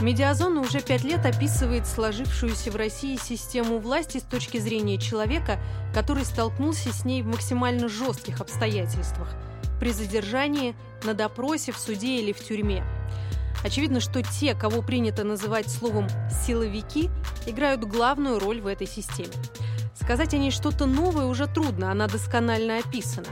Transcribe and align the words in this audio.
Медиазона 0.00 0.60
уже 0.60 0.80
пять 0.80 1.04
лет 1.04 1.26
описывает 1.26 1.86
сложившуюся 1.86 2.70
в 2.70 2.76
России 2.76 3.16
систему 3.16 3.78
власти 3.78 4.18
с 4.18 4.22
точки 4.22 4.58
зрения 4.58 4.98
человека, 4.98 5.58
который 5.92 6.24
столкнулся 6.24 6.92
с 6.92 7.04
ней 7.04 7.22
в 7.22 7.26
максимально 7.26 7.88
жестких 7.88 8.40
обстоятельствах– 8.40 9.28
при 9.80 9.92
задержании, 9.92 10.76
на 11.04 11.14
допросе, 11.14 11.72
в 11.72 11.78
суде 11.78 12.20
или 12.20 12.32
в 12.32 12.44
тюрьме. 12.44 12.84
Очевидно, 13.64 14.00
что 14.00 14.22
те, 14.22 14.54
кого 14.54 14.82
принято 14.82 15.24
называть 15.24 15.70
словом 15.70 16.06
«силовики», 16.46 17.10
играют 17.46 17.84
главную 17.84 18.38
роль 18.38 18.60
в 18.60 18.66
этой 18.66 18.86
системе. 18.86 19.32
Сказать 19.94 20.34
о 20.34 20.38
ней 20.38 20.50
что-то 20.50 20.86
новое 20.86 21.26
уже 21.26 21.46
трудно, 21.46 21.90
она 21.90 22.06
досконально 22.06 22.78
описана. 22.78 23.26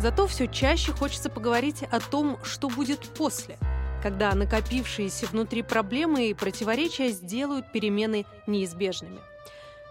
Зато 0.00 0.26
все 0.26 0.46
чаще 0.46 0.92
хочется 0.92 1.30
поговорить 1.30 1.82
о 1.90 2.00
том, 2.00 2.38
что 2.44 2.68
будет 2.68 3.00
после– 3.00 3.58
когда 4.02 4.34
накопившиеся 4.34 5.26
внутри 5.26 5.62
проблемы 5.62 6.28
и 6.28 6.34
противоречия 6.34 7.10
сделают 7.10 7.70
перемены 7.70 8.26
неизбежными. 8.46 9.20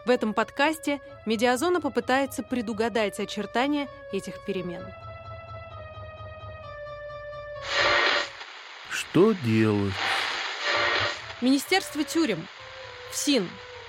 В 0.05 0.09
этом 0.09 0.33
подкасте 0.33 0.99
Медиазона 1.25 1.79
попытается 1.79 2.43
предугадать 2.43 3.19
очертания 3.19 3.87
этих 4.11 4.43
перемен. 4.45 4.83
Что 8.89 9.33
делать? 9.43 9.93
Министерство 11.39 12.03
тюрем, 12.03 12.45
ФСИН, 13.11 13.47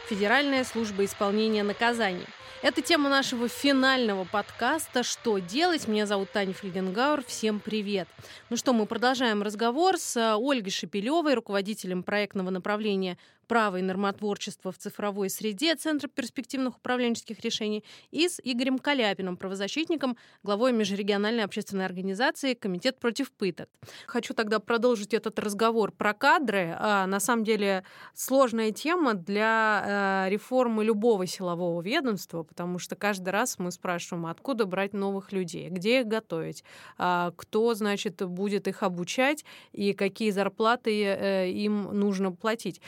Федеральная 0.09 0.65
служба 0.65 1.05
исполнения 1.05 1.63
наказаний– 1.63 2.27
это 2.63 2.81
тема 2.81 3.11
нашего 3.11 3.49
финального 3.49 4.25
подкаста 4.25 5.03
«Что 5.03 5.39
делать?». 5.39 5.89
Меня 5.89 6.07
зовут 6.07 6.31
Таня 6.31 6.53
Фельгенгауэр. 6.53 7.25
Всем 7.27 7.59
привет. 7.59 8.09
Ну 8.51 8.57
что, 8.57 8.73
мы 8.73 8.87
продолжаем 8.87 9.43
разговор 9.43 9.99
с 9.99 10.17
э, 10.17 10.35
Ольгой 10.37 10.71
Шепелевой, 10.71 11.35
руководителем 11.35 12.05
проектного 12.05 12.51
направления 12.51 13.19
права 13.47 13.79
и 13.79 13.83
нормотворчества 13.83 14.73
в 14.73 14.79
цифровой 14.79 15.31
среде 15.31 15.75
Центра 15.75 16.09
перспективных 16.09 16.79
управленческих 16.79 17.41
решений 17.41 17.85
и 18.11 18.29
с 18.29 18.41
Игорем 18.43 18.79
Каляпиным, 18.79 19.37
правозащитником, 19.37 20.17
главой 20.43 20.73
межрегиональной 20.73 21.45
общественной 21.45 21.87
организации 21.87 22.55
«Комитет 22.55 22.99
против 22.99 23.33
пыток». 23.33 23.69
Хочу 24.07 24.35
тогда 24.35 24.59
продолжить 24.59 25.15
этот 25.15 25.39
разговор 25.39 25.93
про 25.93 26.15
кадры. 26.15 26.77
А, 26.79 27.07
на 27.07 27.21
самом 27.21 27.45
деле 27.45 27.85
сложная 28.15 28.73
тема 28.73 29.15
для 29.15 30.27
э, 30.27 30.31
реформы 30.31 30.85
любого 30.85 31.27
силового 31.27 31.81
ведомства, 31.83 32.43
потому 32.43 32.79
что 32.79 32.97
каждый 32.97 33.31
раз 33.31 33.59
мы 33.59 33.71
спрашиваем, 33.71 34.27
откуда 34.27 34.67
брать 34.67 34.93
новых 34.93 35.33
людей, 35.33 35.69
где 35.69 36.01
их 36.01 36.07
готовить, 36.07 36.65
а, 36.99 37.33
кто, 37.37 37.75
значит, 37.75 38.23
будет 38.27 38.69
их 38.69 38.83
обучать 38.83 39.45
и 39.73 39.93
какие 39.93 40.31
зарплаты 40.31 41.05
э, 41.05 41.51
им 41.51 41.83
нужно 41.93 42.33
платить. 42.33 42.81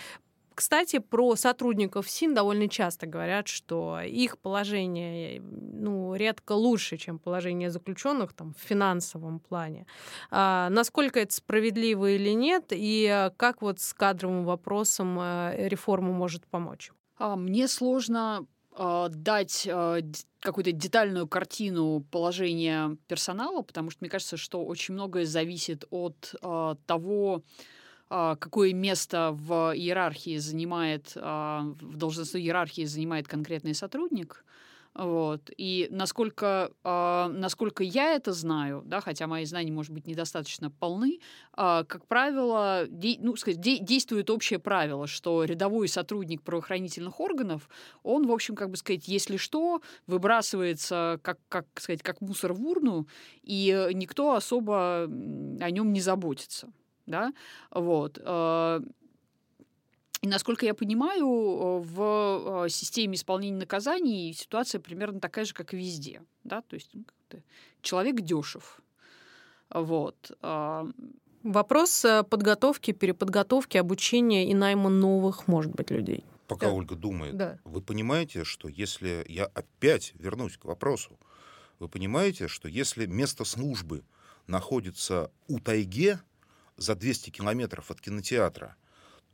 Кстати, 0.54 0.98
про 0.98 1.36
сотрудников 1.36 2.08
СИН 2.08 2.34
довольно 2.34 2.68
часто 2.68 3.06
говорят, 3.06 3.48
что 3.48 4.00
их 4.00 4.38
положение 4.38 5.40
ну, 5.40 6.14
редко 6.14 6.52
лучше, 6.52 6.96
чем 6.96 7.18
положение 7.18 7.70
заключенных 7.70 8.32
там, 8.32 8.54
в 8.54 8.62
финансовом 8.62 9.40
плане. 9.40 9.86
А, 10.30 10.68
насколько 10.70 11.20
это 11.20 11.32
справедливо 11.32 12.10
или 12.10 12.30
нет, 12.30 12.66
и 12.70 13.30
как 13.36 13.62
вот 13.62 13.80
с 13.80 13.92
кадровым 13.94 14.44
вопросом 14.44 15.18
э, 15.20 15.68
реформа 15.68 16.12
может 16.12 16.46
помочь? 16.46 16.92
А, 17.18 17.36
мне 17.36 17.68
сложно 17.68 18.46
а, 18.72 19.08
дать 19.08 19.66
а, 19.70 19.98
какую-то 20.40 20.72
детальную 20.72 21.26
картину 21.26 22.04
положения 22.10 22.96
персонала, 23.08 23.62
потому 23.62 23.90
что 23.90 23.98
мне 24.02 24.10
кажется, 24.10 24.36
что 24.36 24.64
очень 24.64 24.94
многое 24.94 25.24
зависит 25.24 25.84
от 25.90 26.34
того, 26.86 27.42
какое 28.14 28.72
место 28.72 29.30
в 29.32 29.72
иерархии 29.74 30.36
занимает, 30.38 31.12
а, 31.16 31.62
в 31.80 31.96
должностной 31.96 32.42
иерархии 32.42 32.84
занимает 32.84 33.26
конкретный 33.26 33.74
сотрудник. 33.74 34.44
Вот. 34.94 35.50
И 35.56 35.88
насколько, 35.90 36.70
э, 36.84 37.26
насколько 37.32 37.82
я 37.82 38.12
это 38.12 38.32
знаю, 38.32 38.82
да, 38.86 39.00
хотя 39.00 39.26
мои 39.26 39.44
знания, 39.44 39.72
может 39.72 39.92
быть, 39.92 40.06
недостаточно 40.06 40.70
полны, 40.70 41.18
как 41.52 42.06
правило, 42.06 42.86
ну, 43.18 43.34
сказать, 43.34 43.60
де, 43.60 43.78
действует 43.78 44.30
общее 44.30 44.60
правило, 44.60 45.08
что 45.08 45.42
рядовой 45.42 45.88
сотрудник 45.88 46.42
правоохранительных 46.42 47.18
органов, 47.18 47.68
он, 48.04 48.28
в 48.28 48.30
общем, 48.30 48.54
как 48.54 48.70
бы 48.70 48.76
сказать, 48.76 49.08
если 49.08 49.36
что, 49.36 49.82
выбрасывается 50.06 51.18
как, 51.22 51.38
как 51.48 51.66
сказать, 51.74 52.04
как 52.04 52.20
мусор 52.20 52.52
в 52.52 52.64
урну, 52.64 53.08
и 53.42 53.88
никто 53.94 54.34
особо 54.34 55.06
о 55.06 55.70
нем 55.72 55.92
не 55.92 56.00
заботится 56.00 56.72
да, 57.06 57.32
вот. 57.70 58.18
Э, 58.22 58.80
и, 60.22 60.26
насколько 60.28 60.64
я 60.64 60.74
понимаю, 60.74 61.26
э, 61.26 61.78
в 61.80 62.64
э, 62.64 62.68
системе 62.70 63.14
исполнения 63.14 63.58
наказаний 63.58 64.32
ситуация 64.32 64.80
примерно 64.80 65.20
такая 65.20 65.44
же, 65.44 65.52
как 65.52 65.74
и 65.74 65.76
везде. 65.76 66.22
Да? 66.44 66.62
То 66.62 66.74
есть 66.74 66.90
ну, 66.94 67.04
человек 67.82 68.20
дешев. 68.20 68.80
Вот. 69.70 70.30
Вопрос 71.42 72.06
подготовки, 72.30 72.92
переподготовки, 72.92 73.76
обучения 73.76 74.48
и 74.48 74.54
найма 74.54 74.88
новых, 74.88 75.48
может 75.48 75.72
быть, 75.72 75.90
людей. 75.90 76.24
Пока 76.46 76.66
да. 76.66 76.72
Ольга 76.72 76.94
думает, 76.94 77.36
да. 77.36 77.58
вы 77.64 77.80
понимаете, 77.80 78.44
что 78.44 78.68
если 78.68 79.24
я 79.28 79.46
опять 79.46 80.12
вернусь 80.14 80.56
к 80.56 80.64
вопросу, 80.64 81.18
вы 81.78 81.88
понимаете, 81.88 82.48
что 82.48 82.68
если 82.68 83.06
место 83.06 83.44
службы 83.44 84.04
находится 84.46 85.30
у 85.48 85.58
тайге, 85.58 86.20
за 86.76 86.94
200 86.94 87.30
километров 87.30 87.90
от 87.90 88.00
кинотеатра, 88.00 88.76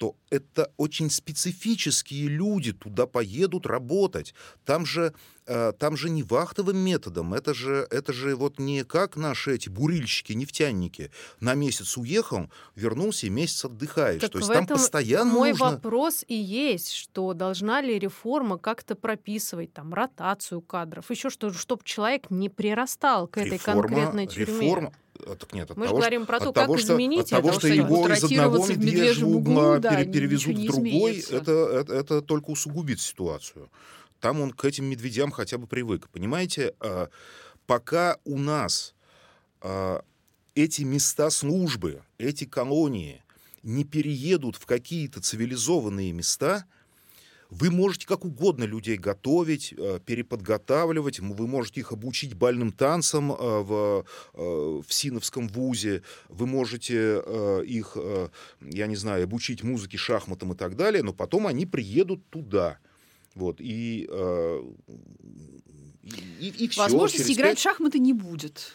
то 0.01 0.17
это 0.31 0.73
очень 0.78 1.11
специфические 1.11 2.28
люди 2.28 2.73
туда 2.73 3.06
поедут 3.06 3.67
работать. 3.67 4.34
Там 4.65 4.87
же, 4.87 5.12
э, 5.45 5.75
там 5.78 5.95
же 5.95 6.09
не 6.09 6.23
вахтовым 6.23 6.78
методом, 6.78 7.34
это 7.34 7.53
же, 7.53 7.87
это 7.91 8.15
же 8.15 8.34
вот 8.34 8.59
не 8.59 8.83
как 8.84 9.17
наши 9.17 9.56
эти 9.56 9.69
бурильщики, 9.69 10.33
нефтяники. 10.33 11.11
На 11.39 11.53
месяц 11.53 11.99
уехал, 11.99 12.51
вернулся 12.77 13.27
и 13.27 13.31
месяц 13.31 13.67
отдыхаешь. 13.67 14.22
Так 14.22 14.31
то 14.31 14.39
есть 14.39 14.51
там 14.51 14.67
постоянно 14.67 15.34
мой 15.34 15.51
нужно... 15.51 15.72
вопрос 15.72 16.25
и 16.27 16.34
есть, 16.34 16.93
что 16.93 17.34
должна 17.34 17.83
ли 17.83 17.99
реформа 17.99 18.57
как-то 18.57 18.95
прописывать 18.95 19.75
там 19.75 19.93
ротацию 19.93 20.62
кадров, 20.62 21.11
еще 21.11 21.28
что, 21.28 21.53
чтобы 21.53 21.83
человек 21.84 22.31
не 22.31 22.49
прирастал 22.49 23.28
к 23.28 23.37
этой 23.37 23.59
реформа, 23.59 23.83
конкретной 23.83 24.27
тюрьме. 24.28 24.62
Реформа, 24.62 24.93
так 25.21 25.53
нет, 25.53 25.71
от 25.71 25.77
Мы 25.77 25.87
того, 25.87 25.99
говорим 25.99 26.27
про 26.27 26.39
то, 26.39 26.53
как 26.53 26.67
того, 26.67 26.79
изменить 26.79 27.29
что, 27.29 27.37
от 27.39 27.43
того, 27.45 27.59
что 27.59 27.69
его 27.69 28.09
из 28.09 28.25
одного 28.25 28.67
медвежьего 28.67 29.29
угла 29.29 29.79
да, 29.79 30.05
перевезут 30.05 30.57
в 30.57 30.67
другой, 30.67 31.25
это, 31.31 31.53
это, 31.53 31.95
это 31.95 32.23
только 32.23 32.51
усугубит 32.51 33.01
ситуацию. 33.01 33.71
Там 34.21 34.41
он 34.41 34.53
к 34.53 34.65
этим 34.65 34.85
медведям 34.85 35.31
хотя 35.31 35.59
бы 35.59 35.67
привык. 35.67 36.09
Понимаете, 36.11 36.75
а, 36.81 37.09
пока 37.67 38.19
у 38.25 38.37
нас 38.39 38.95
а, 39.61 40.03
эти 40.55 40.83
места 40.83 41.31
службы, 41.31 42.03
эти 42.19 42.45
колонии 42.45 43.23
не 43.63 43.85
переедут 43.85 44.57
в 44.57 44.67
какие-то 44.67 45.21
цивилизованные 45.21 46.13
места– 46.13 46.65
вы 47.50 47.71
можете 47.71 48.06
как 48.06 48.25
угодно 48.25 48.65
людей 48.65 48.97
готовить, 48.97 49.75
э, 49.77 49.99
переподготавливать, 50.05 51.19
вы 51.19 51.47
можете 51.47 51.81
их 51.81 51.93
обучить 51.93 52.34
бальным 52.34 52.72
танцам 52.72 53.33
э, 53.33 53.34
в, 53.37 54.05
э, 54.34 54.81
в 54.87 54.93
Синовском 54.93 55.49
вузе, 55.49 56.03
вы 56.28 56.47
можете 56.47 57.22
их, 57.66 57.97
я 58.60 58.87
не 58.87 58.97
знаю, 58.97 59.25
обучить 59.25 59.62
музыке, 59.62 59.97
шахматам 59.97 60.53
и 60.53 60.56
так 60.56 60.77
далее, 60.77 61.03
но 61.03 61.12
потом 61.12 61.47
они 61.47 61.66
приедут 61.66 62.28
туда. 62.31 62.78
Вот, 63.34 63.60
и, 63.60 64.09
и, 66.41 66.48
и 66.59 66.69
все. 66.69 66.83
Возможности 66.83 67.33
играть 67.33 67.53
5... 67.53 67.59
в 67.59 67.63
шахматы 67.63 67.98
не 67.98 68.13
будет. 68.13 68.72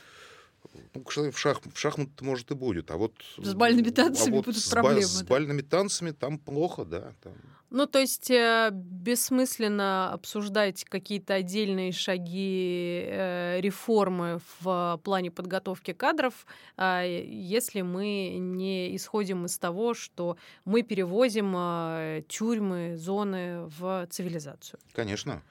Ну, 0.95 1.31
в, 1.31 1.38
шах, 1.38 1.62
в 1.62 1.77
шахмат, 1.77 2.09
может, 2.21 2.51
и 2.51 2.56
будет. 2.56 2.89
А 2.92 2.97
вот 2.97 3.13
с 3.38 3.53
бальными 3.53 3.89
танцами 3.89 4.33
а 4.33 4.36
вот 4.38 4.45
будут 4.45 4.62
с, 4.62 4.69
проблемы. 4.69 5.03
С 5.03 5.21
да? 5.21 5.25
бальными 5.27 5.62
танцами 5.62 6.12
там 6.12 6.39
плохо, 6.39 6.86
да. 6.86 7.13
Там. 7.21 7.33
Ну, 7.71 7.88
то 7.88 8.00
есть 8.00 8.31
э, 8.31 8.69
бессмысленно 8.71 10.13
обсуждать 10.13 10.86
какие-то 10.86 11.33
отдельные 11.33 11.92
шаги 11.92 13.03
э, 13.06 13.59
реформы 13.59 14.39
в 14.62 15.01
плане 15.03 15.31
подготовки 15.31 15.92
кадров, 15.92 16.45
э, 16.77 17.24
если 17.27 17.81
мы 17.81 18.38
не 18.39 18.95
исходим 18.95 19.45
из 19.45 19.57
того, 19.57 19.94
что 19.94 20.38
мы 20.63 20.83
перевозим 20.83 21.53
э, 21.57 22.24
тюрьмы, 22.30 22.95
зоны 22.95 23.65
в 23.77 24.07
цивилизацию. 24.09 24.80
Конечно. 24.94 25.41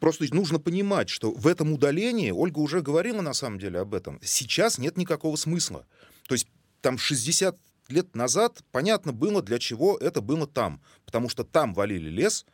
Просто 0.00 0.26
нужно 0.34 0.58
понимать, 0.58 1.08
что 1.08 1.30
в 1.30 1.46
этом 1.46 1.72
удалении, 1.72 2.30
Ольга 2.30 2.58
уже 2.58 2.82
говорила 2.82 3.20
на 3.20 3.32
самом 3.32 3.58
деле 3.58 3.80
об 3.80 3.94
этом, 3.94 4.18
сейчас 4.22 4.78
нет 4.78 4.96
никакого 4.96 5.36
смысла. 5.36 5.86
То 6.26 6.34
есть 6.34 6.48
там 6.80 6.98
60 6.98 7.56
лет 7.88 8.14
назад 8.16 8.62
понятно 8.72 9.12
было, 9.12 9.42
для 9.42 9.58
чего 9.58 9.96
это 9.96 10.20
было 10.20 10.46
там. 10.46 10.80
Потому 11.04 11.28
что 11.28 11.44
там 11.44 11.74
валили 11.74 12.10
лес, 12.10 12.44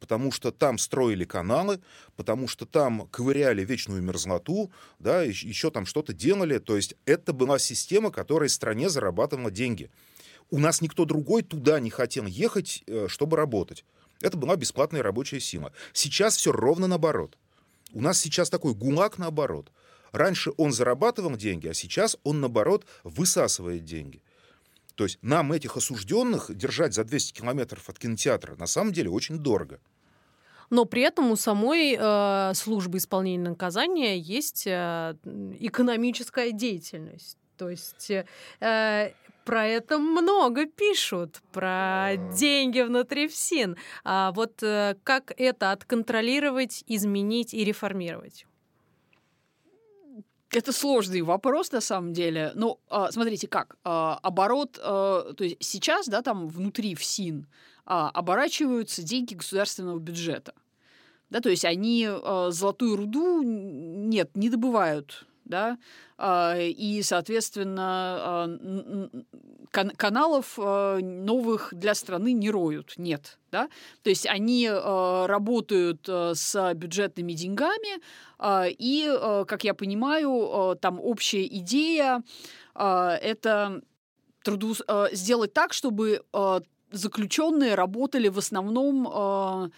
потому 0.00 0.32
что 0.32 0.50
там 0.50 0.78
строили 0.78 1.24
каналы, 1.24 1.80
потому 2.16 2.48
что 2.48 2.66
там 2.66 3.06
ковыряли 3.08 3.64
вечную 3.64 4.02
мерзлоту, 4.02 4.70
да, 4.98 5.22
еще 5.22 5.70
там 5.70 5.86
что-то 5.86 6.12
делали. 6.12 6.58
То 6.58 6.76
есть 6.76 6.94
это 7.04 7.32
была 7.32 7.58
система, 7.58 8.10
которая 8.10 8.48
стране 8.48 8.88
зарабатывала 8.88 9.50
деньги. 9.50 9.90
у 10.50 10.58
нас 10.58 10.80
никто 10.80 11.04
другой 11.04 11.42
туда 11.42 11.78
не 11.78 11.90
хотел 11.90 12.24
ехать, 12.24 12.82
э, 12.86 13.06
чтобы 13.08 13.36
работать. 13.36 13.84
Это 14.20 14.36
была 14.36 14.56
бесплатная 14.56 15.02
рабочая 15.02 15.40
сила. 15.40 15.72
Сейчас 15.92 16.36
все 16.36 16.52
ровно 16.52 16.86
наоборот. 16.86 17.36
У 17.92 18.00
нас 18.00 18.18
сейчас 18.18 18.50
такой 18.50 18.74
гулаг 18.74 19.18
наоборот. 19.18 19.70
Раньше 20.12 20.52
он 20.56 20.72
зарабатывал 20.72 21.36
деньги, 21.36 21.68
а 21.68 21.74
сейчас 21.74 22.16
он, 22.24 22.40
наоборот, 22.40 22.86
высасывает 23.04 23.84
деньги. 23.84 24.22
То 24.94 25.04
есть 25.04 25.18
нам 25.22 25.52
этих 25.52 25.76
осужденных 25.76 26.54
держать 26.56 26.94
за 26.94 27.04
200 27.04 27.32
километров 27.40 27.88
от 27.88 27.98
кинотеатра 27.98 28.56
на 28.56 28.66
самом 28.66 28.92
деле 28.92 29.10
очень 29.10 29.38
дорого. 29.38 29.80
Но 30.70 30.84
при 30.84 31.02
этом 31.02 31.30
у 31.30 31.36
самой 31.36 31.96
э, 31.98 32.54
службы 32.54 32.98
исполнения 32.98 33.48
наказания 33.48 34.18
есть 34.18 34.66
э, 34.66 35.14
экономическая 35.60 36.52
деятельность. 36.52 37.38
То 37.56 37.70
есть 37.70 38.10
э, 38.10 38.24
про 39.48 39.66
это 39.66 39.98
много 39.98 40.66
пишут, 40.66 41.40
про 41.52 42.16
деньги 42.38 42.82
внутри 42.82 43.28
ФСИН. 43.28 43.78
А 44.04 44.30
вот 44.32 44.62
э, 44.62 44.94
как 45.02 45.32
это 45.38 45.72
отконтролировать, 45.72 46.84
изменить 46.86 47.54
и 47.54 47.64
реформировать? 47.64 48.44
Это 50.50 50.70
сложный 50.70 51.22
вопрос 51.22 51.72
на 51.72 51.80
самом 51.80 52.12
деле. 52.12 52.52
Ну, 52.56 52.78
а, 52.90 53.10
смотрите, 53.10 53.48
как 53.48 53.78
а, 53.84 54.18
оборот, 54.22 54.78
а, 54.82 55.32
то 55.32 55.44
есть 55.44 55.56
сейчас, 55.60 56.08
да, 56.08 56.20
там 56.20 56.48
внутри 56.48 56.94
ФСИН 56.94 57.46
оборачиваются 57.86 59.02
деньги 59.02 59.32
государственного 59.32 59.98
бюджета. 59.98 60.52
Да, 61.30 61.40
то 61.40 61.48
есть 61.48 61.64
они 61.64 62.06
золотую 62.50 62.96
руду 62.96 63.40
нет, 63.42 64.36
не 64.36 64.50
добывают 64.50 65.26
да, 65.48 65.78
и, 66.58 67.00
соответственно, 67.02 68.58
каналов 69.70 70.56
новых 70.56 71.74
для 71.74 71.94
страны 71.94 72.32
не 72.32 72.50
роют, 72.50 72.94
нет, 72.96 73.38
да, 73.50 73.68
то 74.02 74.10
есть 74.10 74.26
они 74.26 74.68
работают 74.70 76.08
с 76.08 76.74
бюджетными 76.74 77.32
деньгами, 77.32 78.00
и, 78.68 79.44
как 79.46 79.64
я 79.64 79.74
понимаю, 79.74 80.76
там 80.80 81.00
общая 81.00 81.46
идея 81.46 82.22
это 82.74 83.82
труду 84.44 84.74
сделать 85.12 85.52
так, 85.52 85.72
чтобы 85.72 86.22
заключенные 86.90 87.74
работали 87.74 88.28
в 88.28 88.38
основном 88.38 89.70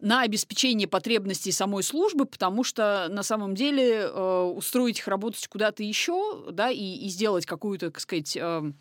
на 0.00 0.22
обеспечение 0.22 0.88
потребностей 0.88 1.52
самой 1.52 1.82
службы, 1.82 2.24
потому 2.24 2.64
что 2.64 3.08
на 3.10 3.22
самом 3.22 3.54
деле 3.54 4.00
э, 4.00 4.52
устроить 4.54 4.98
их 4.98 5.08
работать 5.08 5.46
куда-то 5.48 5.82
еще, 5.82 6.44
да, 6.50 6.70
и, 6.70 6.76
и 6.78 7.08
сделать 7.08 7.46
какую-то, 7.46 7.90
так 7.90 8.00
сказать, 8.00 8.36
э, 8.36 8.72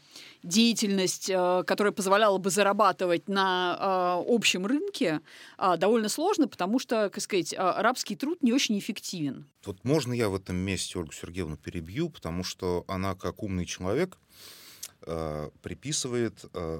деятельность, 0.44 1.30
э, 1.30 1.64
которая 1.66 1.94
позволяла 1.94 2.38
бы 2.38 2.50
зарабатывать 2.50 3.28
на 3.28 4.24
э, 4.28 4.34
общем 4.34 4.66
рынке, 4.66 5.22
э, 5.58 5.78
довольно 5.78 6.10
сложно, 6.10 6.48
потому 6.48 6.80
что, 6.80 7.10
так 7.10 7.22
сказать, 7.22 7.54
э, 7.54 7.58
рабский 7.58 8.16
труд 8.16 8.42
не 8.42 8.54
очень 8.54 8.78
эффективен. 8.80 9.50
Вот 9.66 9.84
можно 9.84 10.14
я 10.14 10.30
в 10.30 10.36
этом 10.36 10.56
месте 10.56 10.98
Ольгу 11.00 11.12
Сергеевну 11.12 11.58
перебью, 11.58 12.10
потому 12.10 12.44
что 12.44 12.86
она 12.88 13.16
как 13.16 13.44
умный 13.44 13.66
человек 13.66 14.18
э, 15.02 15.50
приписывает 15.62 16.46
э, 16.54 16.80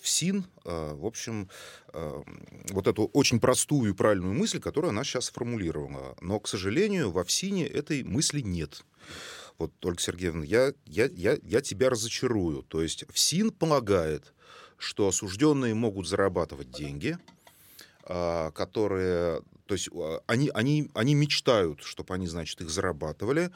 в 0.00 0.08
СИН, 0.08 0.46
э, 0.64 0.94
в 0.94 1.06
общем, 1.06 1.48
э, 1.92 2.22
вот 2.70 2.86
эту 2.86 3.06
очень 3.06 3.40
простую 3.40 3.92
и 3.92 3.94
правильную 3.94 4.34
мысль, 4.34 4.60
которую 4.60 4.90
она 4.90 5.04
сейчас 5.04 5.26
сформулировала. 5.26 6.16
Но, 6.20 6.40
к 6.40 6.48
сожалению, 6.48 7.10
во 7.10 7.24
ФСИНе 7.24 7.66
этой 7.66 8.02
мысли 8.02 8.40
нет. 8.40 8.84
Вот, 9.58 9.72
Ольга 9.84 10.00
Сергеевна, 10.00 10.44
я, 10.44 10.72
я, 10.86 11.06
я, 11.06 11.38
я 11.42 11.60
тебя 11.60 11.90
разочарую. 11.90 12.62
То 12.62 12.82
есть 12.82 13.04
ФСИН 13.10 13.50
полагает, 13.50 14.32
что 14.76 15.08
осужденные 15.08 15.74
могут 15.74 16.06
зарабатывать 16.06 16.70
деньги, 16.70 17.18
э, 18.04 18.50
которые 18.54 19.42
то 19.66 19.74
есть 19.74 19.90
они, 20.26 20.50
они, 20.54 20.90
они 20.94 21.14
мечтают, 21.14 21.82
чтобы 21.82 22.14
они, 22.14 22.26
значит, 22.26 22.58
их 22.62 22.70
зарабатывали, 22.70 23.50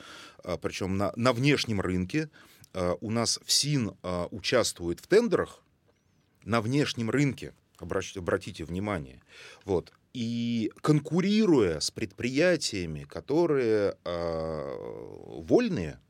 причем 0.61 0.99
на, 0.99 1.11
на 1.17 1.33
внешнем 1.33 1.81
рынке. 1.81 2.29
У 2.75 3.11
нас 3.11 3.39
ФСИН 3.45 3.97
участвует 4.31 5.01
в 5.01 5.07
тендерах, 5.07 5.63
на 6.45 6.61
внешнем 6.61 7.11
рынке, 7.11 7.55
обратите 7.79 8.65
внимание. 8.65 9.21
Вот. 9.65 9.93
И 10.13 10.71
конкурируя 10.83 11.81
с 11.81 11.91
предприятиями, 11.91 13.05
которые 13.05 13.97
э, 14.05 14.77
вольные, 15.27 16.01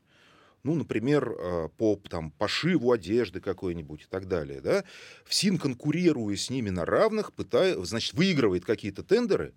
ну, 0.63 0.75
например, 0.75 1.29
э, 1.29 1.69
по 1.77 1.99
там, 2.09 2.31
пошиву 2.31 2.91
одежды 2.91 3.39
какой-нибудь 3.39 4.01
и 4.01 4.05
так 4.09 4.27
далее, 4.27 4.59
да, 4.59 4.83
ФСИН, 5.25 5.57
конкурируя 5.57 6.35
с 6.35 6.49
ними 6.49 6.69
на 6.69 6.85
равных, 6.85 7.31
пытает, 7.31 7.85
значит, 7.85 8.13
выигрывает 8.13 8.65
какие-то 8.65 9.03
тендеры, 9.03 9.53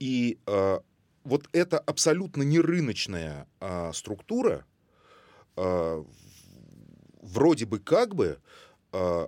и 0.00 0.38
э, 0.46 0.78
вот 1.24 1.48
эта 1.52 1.78
абсолютно 1.78 2.42
нерыночная 2.44 3.46
э, 3.60 3.90
структура 3.92 4.64
э, 5.58 6.04
вроде 7.22 7.66
бы 7.66 7.78
как 7.78 8.14
бы 8.14 8.38
э, 8.92 9.26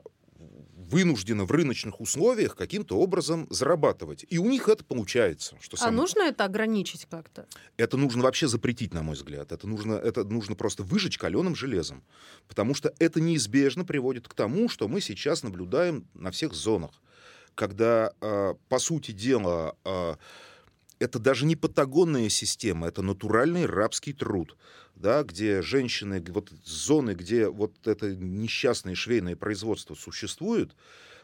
вынуждена 0.91 1.44
в 1.44 1.50
рыночных 1.53 2.00
условиях 2.00 2.56
каким-то 2.56 2.99
образом 2.99 3.47
зарабатывать. 3.50 4.27
И 4.29 4.38
у 4.38 4.47
них 4.47 4.69
это 4.69 4.85
получается. 4.85 5.56
Что 5.61 5.77
а 5.81 5.91
нужно 5.91 6.23
это 6.23 6.44
ограничить 6.44 7.06
как-то? 7.06 7.47
Это 7.77 7.97
нужно 7.97 8.23
вообще 8.23 8.49
запретить, 8.49 8.93
на 8.93 9.03
мой 9.03 9.15
взгляд. 9.15 9.53
Это 9.53 9.69
нужно, 9.69 9.94
это 9.94 10.25
нужно 10.25 10.56
просто 10.56 10.82
выжечь 10.82 11.19
каленым 11.19 11.55
железом. 11.55 12.03
Потому 12.49 12.75
что 12.75 12.93
это 12.99 13.21
неизбежно 13.21 13.85
приводит 13.85 14.27
к 14.27 14.35
тому, 14.35 14.69
что 14.69 14.88
мы 14.88 15.00
сейчас 15.00 15.43
наблюдаем 15.43 16.06
на 16.15 16.31
всех 16.31 16.55
зонах. 16.55 17.00
Когда, 17.55 18.12
э, 18.21 18.55
по 18.69 18.79
сути 18.79 19.12
дела, 19.12 19.77
э, 19.85 20.17
это 21.00 21.19
даже 21.19 21.47
не 21.47 21.56
патагонная 21.56 22.29
система, 22.29 22.87
это 22.87 23.02
натуральный 23.02 23.67
рабский 23.67 24.12
труд, 24.12 24.56
да, 24.94 25.25
где 25.25 25.62
женщины, 25.62 26.23
вот 26.29 26.50
зоны, 26.64 27.14
где 27.14 27.49
вот 27.49 27.88
это 27.88 28.14
несчастное 28.14 28.94
швейное 28.94 29.35
производство 29.35 29.94
существует, 29.94 30.76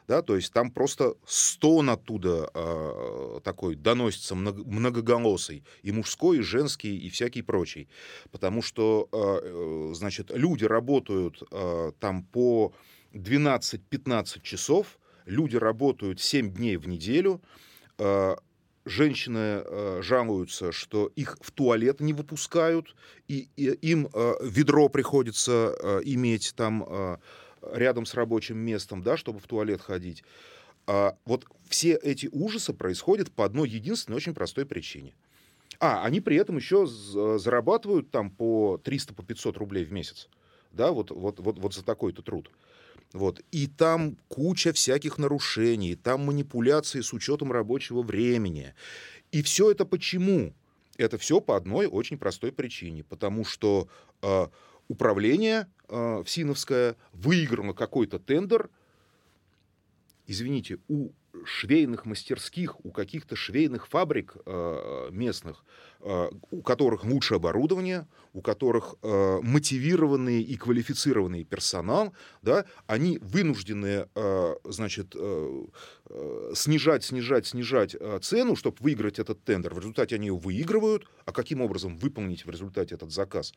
да, 0.08 0.22
то 0.22 0.34
есть 0.34 0.52
там 0.52 0.70
просто 0.70 1.14
стон 1.26 1.90
оттуда 1.90 2.48
э, 2.54 3.40
такой 3.44 3.74
доносится 3.74 4.34
много, 4.34 4.64
многоголосый, 4.64 5.62
и 5.82 5.92
мужской, 5.92 6.38
и 6.38 6.42
женский, 6.42 6.96
и 6.96 7.10
всякий 7.10 7.42
прочий, 7.42 7.88
потому 8.30 8.62
что, 8.62 9.08
э, 9.12 9.92
значит, 9.94 10.30
люди 10.30 10.64
работают 10.64 11.42
э, 11.50 11.92
там 12.00 12.24
по 12.24 12.72
12-15 13.12 14.40
часов, 14.42 14.98
люди 15.26 15.56
работают 15.56 16.20
7 16.20 16.54
дней 16.54 16.76
в 16.78 16.88
неделю, 16.88 17.42
женщины 18.86 19.62
э, 19.64 20.00
жалуются, 20.02 20.72
что 20.72 21.12
их 21.16 21.36
в 21.40 21.50
туалет 21.50 22.00
не 22.00 22.12
выпускают, 22.12 22.94
и, 23.28 23.48
и 23.56 23.70
им 23.90 24.08
э, 24.12 24.34
ведро 24.42 24.88
приходится 24.88 25.74
э, 25.78 26.00
иметь 26.04 26.54
там 26.56 26.84
э, 26.88 27.16
рядом 27.72 28.06
с 28.06 28.14
рабочим 28.14 28.56
местом, 28.56 29.02
да, 29.02 29.16
чтобы 29.16 29.40
в 29.40 29.46
туалет 29.46 29.82
ходить. 29.82 30.22
А, 30.86 31.16
вот 31.24 31.46
все 31.68 31.94
эти 31.94 32.28
ужасы 32.30 32.72
происходят 32.72 33.32
по 33.32 33.44
одной 33.44 33.68
единственной 33.68 34.16
очень 34.16 34.34
простой 34.34 34.64
причине. 34.64 35.14
А, 35.80 36.04
они 36.04 36.20
при 36.20 36.36
этом 36.36 36.56
еще 36.56 36.86
зарабатывают 36.86 38.10
там 38.10 38.30
по 38.30 38.80
300-500 38.82 39.14
по 39.14 39.22
500 39.24 39.56
рублей 39.56 39.84
в 39.84 39.92
месяц. 39.92 40.28
Да, 40.70 40.92
вот, 40.92 41.10
вот, 41.10 41.40
вот, 41.40 41.58
вот 41.58 41.74
за 41.74 41.84
такой-то 41.84 42.22
труд. 42.22 42.50
Вот. 43.16 43.40
И 43.50 43.66
там 43.66 44.18
куча 44.28 44.74
всяких 44.74 45.16
нарушений, 45.16 45.94
там 45.96 46.26
манипуляции 46.26 47.00
с 47.00 47.14
учетом 47.14 47.50
рабочего 47.50 48.02
времени. 48.02 48.74
И 49.32 49.42
все 49.42 49.70
это 49.70 49.86
почему? 49.86 50.52
Это 50.98 51.16
все 51.16 51.40
по 51.40 51.56
одной 51.56 51.86
очень 51.86 52.18
простой 52.18 52.52
причине. 52.52 53.04
Потому 53.04 53.46
что 53.46 53.88
э, 54.20 54.46
управление 54.88 55.66
э, 55.88 56.22
ФСИНовское 56.26 56.96
выиграло 57.14 57.72
какой-то 57.72 58.18
тендер, 58.18 58.68
извините, 60.26 60.78
у 60.88 61.08
швейных 61.44 62.06
мастерских, 62.06 62.84
у 62.84 62.90
каких-то 62.90 63.36
швейных 63.36 63.88
фабрик 63.88 64.36
э, 64.44 65.08
местных, 65.10 65.64
э, 66.00 66.30
у 66.50 66.62
которых 66.62 67.04
лучше 67.04 67.34
оборудование, 67.34 68.06
у 68.32 68.40
которых 68.40 68.94
э, 69.02 69.40
мотивированный 69.42 70.42
и 70.42 70.56
квалифицированный 70.56 71.44
персонал, 71.44 72.12
да, 72.42 72.64
они 72.86 73.18
вынуждены, 73.18 74.08
значит, 74.64 75.14
снижать, 76.54 77.04
снижать, 77.04 77.46
снижать 77.46 77.96
цену, 78.22 78.56
чтобы 78.56 78.76
выиграть 78.80 79.18
этот 79.18 79.42
тендер. 79.44 79.74
В 79.74 79.78
результате 79.78 80.16
они 80.16 80.26
его 80.26 80.38
выигрывают. 80.38 81.08
А 81.24 81.32
каким 81.32 81.60
образом 81.60 81.96
выполнить 81.96 82.44
в 82.44 82.50
результате 82.50 82.94
этот 82.94 83.10
заказ? 83.10 83.52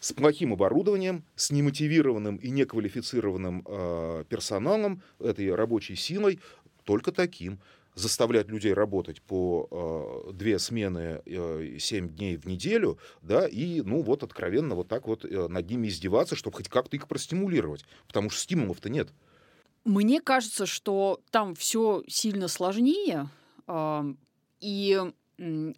с 0.00 0.12
плохим 0.12 0.52
оборудованием, 0.52 1.24
с 1.34 1.50
немотивированным 1.50 2.36
и 2.36 2.50
неквалифицированным 2.50 3.64
э, 3.66 4.24
персоналом, 4.28 5.02
этой 5.18 5.52
рабочей 5.54 5.96
силой, 5.96 6.40
только 6.88 7.12
таким. 7.12 7.60
заставлять 7.94 8.48
людей 8.48 8.72
работать 8.72 9.20
по 9.20 9.66
э, 9.70 10.32
две 10.32 10.58
смены 10.60 11.20
э, 11.26 11.76
7 11.78 12.08
дней 12.08 12.36
в 12.36 12.46
неделю, 12.46 12.96
да, 13.22 13.46
и, 13.48 13.82
ну, 13.82 14.02
вот 14.02 14.22
откровенно 14.22 14.76
вот 14.76 14.88
так 14.88 15.06
вот 15.08 15.24
э, 15.24 15.48
над 15.48 15.68
ними 15.68 15.88
издеваться, 15.88 16.36
чтобы 16.36 16.56
хоть 16.56 16.68
как-то 16.68 16.96
их 16.96 17.08
простимулировать, 17.08 17.84
потому 18.06 18.30
что 18.30 18.40
стимулов-то 18.40 18.88
нет. 18.88 19.08
Мне 19.84 20.20
кажется, 20.20 20.64
что 20.64 21.20
там 21.30 21.54
все 21.56 22.04
сильно 22.06 22.46
сложнее, 22.48 23.28
э, 23.66 24.14
и, 24.60 25.12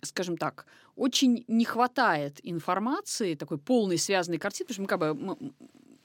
скажем 0.03 0.37
так, 0.37 0.67
очень 0.97 1.45
не 1.49 1.65
хватает 1.65 2.39
информации, 2.43 3.35
такой 3.35 3.57
полной 3.59 3.97
связанной 3.97 4.39
картины, 4.39 4.67
потому 4.67 4.75
что 4.75 4.83
мы 4.83 4.89
как 4.89 5.01
бы 5.01 5.15
мы, 5.15 5.53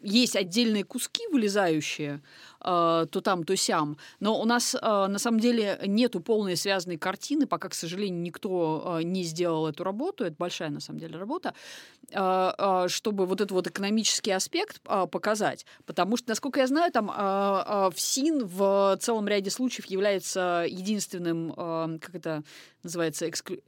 есть 0.05 0.35
отдельные 0.35 0.83
куски 0.83 1.27
вылезающие 1.31 2.21
э, 2.61 3.05
то 3.09 3.21
там, 3.21 3.43
то 3.43 3.55
сям, 3.55 3.97
но 4.19 4.39
у 4.39 4.45
нас 4.45 4.75
э, 4.75 4.79
на 4.79 5.17
самом 5.19 5.39
деле 5.39 5.79
нету 5.85 6.19
полной 6.19 6.55
связанной 6.55 6.97
картины, 6.97 7.47
пока, 7.47 7.69
к 7.69 7.73
сожалению, 7.73 8.21
никто 8.21 8.99
э, 8.99 9.03
не 9.03 9.23
сделал 9.23 9.67
эту 9.67 9.83
работу, 9.83 10.23
это 10.23 10.35
большая 10.37 10.69
на 10.69 10.79
самом 10.79 10.99
деле 10.99 11.17
работа, 11.17 11.53
чтобы 12.11 13.25
вот 13.25 13.41
этот 13.41 13.51
вот 13.51 13.67
экономический 13.67 14.31
аспект 14.31 14.79
показать, 14.81 15.65
потому 15.85 16.17
что, 16.17 16.29
насколько 16.29 16.59
я 16.59 16.67
знаю, 16.67 16.91
там 16.91 17.09
ФСИН 17.91 18.45
в 18.45 18.97
целом 19.01 19.27
ряде 19.27 19.49
случаев 19.49 19.85
является 19.87 20.65
единственным, 20.67 21.51
как 21.99 22.13
это 22.13 22.43
называется, 22.83 23.27
эксклю 23.27 23.59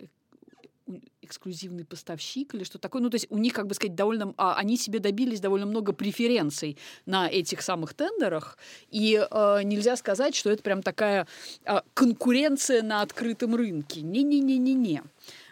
эксклюзивный 1.21 1.85
поставщик 1.85 2.53
или 2.53 2.63
что 2.63 2.79
такое. 2.79 3.01
Ну, 3.01 3.09
то 3.09 3.15
есть 3.15 3.27
у 3.29 3.37
них, 3.37 3.53
как 3.53 3.67
бы 3.67 3.73
сказать, 3.73 3.95
довольно... 3.95 4.33
А, 4.37 4.55
они 4.55 4.77
себе 4.77 4.99
добились 4.99 5.39
довольно 5.39 5.65
много 5.65 5.93
преференций 5.93 6.77
на 7.05 7.29
этих 7.29 7.61
самых 7.61 7.93
тендерах, 7.93 8.57
и 8.89 9.19
э, 9.29 9.59
нельзя 9.63 9.95
сказать, 9.95 10.35
что 10.35 10.49
это 10.49 10.63
прям 10.63 10.81
такая 10.81 11.27
э, 11.65 11.81
конкуренция 11.93 12.81
на 12.81 13.01
открытом 13.01 13.55
рынке. 13.55 14.01
Не-не-не-не-не. 14.01 15.03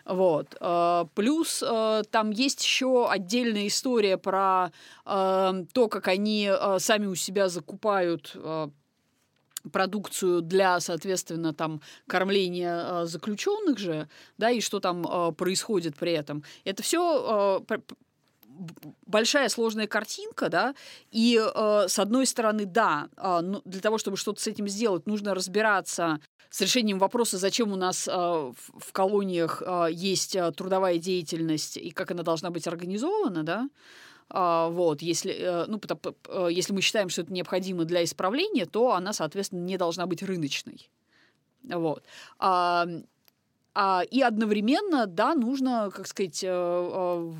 Вот. 0.05 0.55
Э, 0.61 1.05
плюс 1.15 1.63
э, 1.65 2.03
там 2.11 2.29
есть 2.29 2.63
еще 2.63 3.09
отдельная 3.09 3.67
история 3.67 4.17
про 4.17 4.71
э, 5.05 5.65
то, 5.73 5.87
как 5.87 6.07
они 6.07 6.49
сами 6.79 7.07
у 7.07 7.15
себя 7.15 7.49
закупают 7.49 8.35
продукцию 9.71 10.41
для, 10.41 10.79
соответственно, 10.79 11.53
там 11.53 11.81
кормления 12.07 13.03
э, 13.03 13.05
заключенных 13.05 13.77
же, 13.77 14.07
да, 14.37 14.49
и 14.49 14.61
что 14.61 14.79
там 14.79 15.05
э, 15.05 15.31
происходит 15.31 15.95
при 15.95 16.11
этом. 16.11 16.43
Это 16.63 16.83
все 16.83 17.61
э, 17.69 17.77
большая 19.05 19.49
сложная 19.49 19.87
картинка, 19.87 20.49
да, 20.49 20.75
и 21.11 21.39
э, 21.39 21.85
с 21.87 21.99
одной 21.99 22.25
стороны, 22.25 22.65
да, 22.65 23.09
э, 23.17 23.39
для 23.65 23.81
того, 23.81 23.97
чтобы 23.97 24.17
что-то 24.17 24.41
с 24.41 24.47
этим 24.47 24.67
сделать, 24.67 25.07
нужно 25.07 25.33
разбираться 25.33 26.19
с 26.49 26.61
решением 26.61 26.99
вопроса, 26.99 27.37
зачем 27.37 27.71
у 27.71 27.75
нас 27.75 28.07
э, 28.07 28.11
в, 28.11 28.55
в 28.55 28.91
колониях 28.93 29.61
э, 29.65 29.87
есть 29.91 30.37
трудовая 30.55 30.97
деятельность 30.97 31.77
и 31.77 31.91
как 31.91 32.11
она 32.11 32.23
должна 32.23 32.49
быть 32.49 32.67
организована, 32.67 33.43
да, 33.43 33.69
вот, 34.29 35.01
если, 35.01 35.33
э, 35.33 35.65
ну, 35.67 35.79
э, 36.27 36.47
если 36.51 36.73
мы 36.73 36.81
считаем, 36.81 37.09
что 37.09 37.21
это 37.21 37.31
необходимо 37.31 37.85
для 37.85 38.03
исправления, 38.03 38.65
то 38.65 38.93
она, 38.93 39.13
соответственно, 39.13 39.61
не 39.61 39.77
должна 39.77 40.07
быть 40.07 40.23
рыночной. 40.23 40.89
Вот. 41.63 42.03
А, 42.39 42.87
а, 43.73 44.03
и 44.09 44.21
одновременно, 44.21 45.05
да, 45.05 45.35
нужно, 45.35 45.91
как 45.93 46.07
сказать, 46.07 46.43
э, 46.43 47.33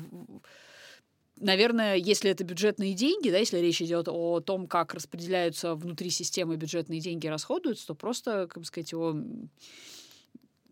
наверное, 1.38 1.96
если 1.96 2.30
это 2.30 2.44
бюджетные 2.44 2.94
деньги, 2.94 3.30
да, 3.30 3.38
если 3.38 3.58
речь 3.58 3.82
идет 3.82 4.08
о 4.08 4.40
том, 4.40 4.66
как 4.66 4.94
распределяются 4.94 5.74
внутри 5.74 6.10
системы 6.10 6.56
бюджетные 6.56 7.00
деньги 7.00 7.26
расходуются, 7.26 7.88
то 7.88 7.94
просто, 7.94 8.46
как 8.48 8.58
бы 8.58 8.64
сказать, 8.64 8.92
о 8.94 9.16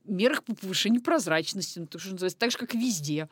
мерах 0.04 0.44
по 0.44 0.54
повышению 0.54 1.02
прозрачности, 1.02 1.78
ну, 1.78 1.86
то, 1.86 1.98
что 1.98 2.12
называется, 2.12 2.38
так 2.38 2.50
же, 2.50 2.58
как 2.58 2.74
везде. 2.74 3.28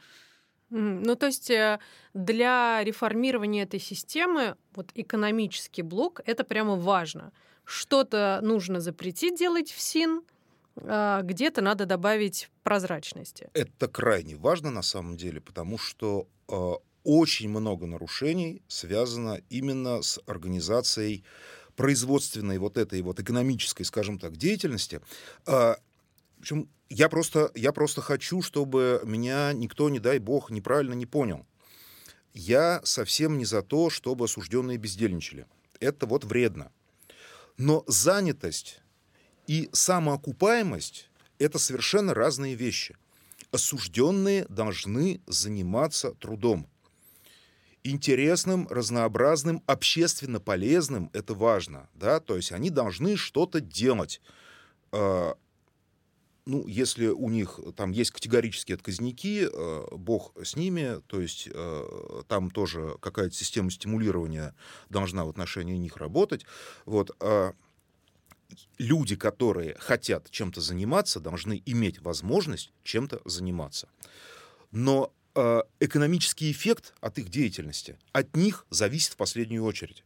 Ну, 0.74 1.16
то 1.16 1.26
есть 1.26 1.50
э, 1.50 1.78
для 2.14 2.82
реформирования 2.82 3.62
этой 3.62 3.78
системы 3.78 4.56
вот 4.74 4.90
экономический 4.94 5.82
блок 5.82 6.20
это 6.24 6.44
прямо 6.44 6.76
важно. 6.76 7.32
Что-то 7.64 8.40
нужно 8.42 8.80
запретить 8.80 9.38
делать 9.38 9.70
в 9.70 9.78
СИН, 9.78 10.22
а 10.76 11.20
где-то 11.22 11.60
надо 11.60 11.84
добавить 11.84 12.48
прозрачности. 12.62 13.50
Это 13.52 13.86
крайне 13.86 14.36
важно 14.36 14.70
на 14.70 14.82
самом 14.82 15.18
деле, 15.18 15.42
потому 15.42 15.76
что 15.76 16.26
э, 16.48 16.72
очень 17.04 17.50
много 17.50 17.86
нарушений 17.86 18.62
связано 18.66 19.42
именно 19.50 20.00
с 20.00 20.18
организацией 20.26 21.22
производственной 21.76 22.56
вот 22.56 22.78
этой 22.78 23.02
вот 23.02 23.20
экономической, 23.20 23.84
скажем 23.84 24.18
так, 24.18 24.36
деятельности. 24.36 25.00
Причем 26.42 26.68
я 26.88 27.08
просто, 27.08 27.52
я 27.54 27.72
просто 27.72 28.00
хочу, 28.00 28.42
чтобы 28.42 29.00
меня 29.04 29.52
никто, 29.52 29.88
не 29.88 30.00
дай 30.00 30.18
бог, 30.18 30.50
неправильно 30.50 30.92
не 30.94 31.06
понял. 31.06 31.46
Я 32.34 32.80
совсем 32.82 33.38
не 33.38 33.44
за 33.44 33.62
то, 33.62 33.90
чтобы 33.90 34.24
осужденные 34.24 34.76
бездельничали. 34.76 35.46
Это 35.78 36.04
вот 36.06 36.24
вредно. 36.24 36.72
Но 37.58 37.84
занятость 37.86 38.80
и 39.46 39.70
самоокупаемость— 39.72 41.10
это 41.38 41.60
совершенно 41.60 42.12
разные 42.12 42.56
вещи. 42.56 42.96
Осужденные 43.52 44.44
должны 44.48 45.20
заниматься 45.28 46.10
трудом. 46.14 46.68
Интересным, 47.84 48.66
разнообразным, 48.68 49.62
общественно 49.66 50.40
полезным— 50.40 51.08
это 51.12 51.34
важно. 51.34 51.88
Да? 51.94 52.18
То 52.18 52.34
есть 52.34 52.50
они 52.50 52.70
должны 52.70 53.16
что-то 53.16 53.60
делать 53.60 54.20
а, 54.90 55.36
ну, 56.44 56.66
если 56.66 57.06
у 57.06 57.28
них 57.28 57.60
там 57.76 57.92
есть 57.92 58.10
категорические 58.10 58.74
отказники, 58.74 59.48
э, 59.50 59.84
бог 59.92 60.32
с 60.42 60.56
ними, 60.56 61.00
то 61.06 61.20
есть 61.20 61.48
э, 61.52 62.22
там 62.28 62.50
тоже 62.50 62.96
какая-то 63.00 63.34
система 63.34 63.70
стимулирования 63.70 64.54
должна 64.88 65.24
в 65.24 65.28
отношении 65.28 65.76
них 65.76 65.96
работать. 65.96 66.44
Вот, 66.84 67.16
э, 67.20 67.52
люди, 68.78 69.16
которые 69.16 69.76
хотят 69.78 70.30
чем-то 70.30 70.60
заниматься, 70.60 71.20
должны 71.20 71.62
иметь 71.66 72.00
возможность 72.00 72.72
чем-то 72.82 73.20
заниматься. 73.24 73.88
Но 74.72 75.12
э, 75.34 75.62
экономический 75.80 76.50
эффект 76.50 76.94
от 77.00 77.18
их 77.18 77.28
деятельности 77.28 77.98
от 78.12 78.34
них 78.36 78.66
зависит 78.70 79.12
в 79.12 79.16
последнюю 79.16 79.64
очередь. 79.64 80.04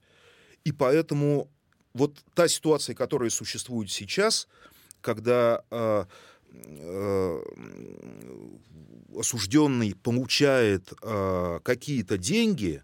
И 0.65 0.73
поэтому 0.73 1.51
вот 1.95 2.23
та 2.35 2.49
ситуация, 2.49 2.95
которая 2.95 3.31
существует 3.31 3.91
сейчас, 3.91 4.49
когда 5.07 5.63
э, 5.71 6.05
э, 6.53 7.43
осужденный 9.17 9.95
получает 9.95 10.93
э, 11.01 11.61
какие-то 11.63 12.19
деньги, 12.19 12.83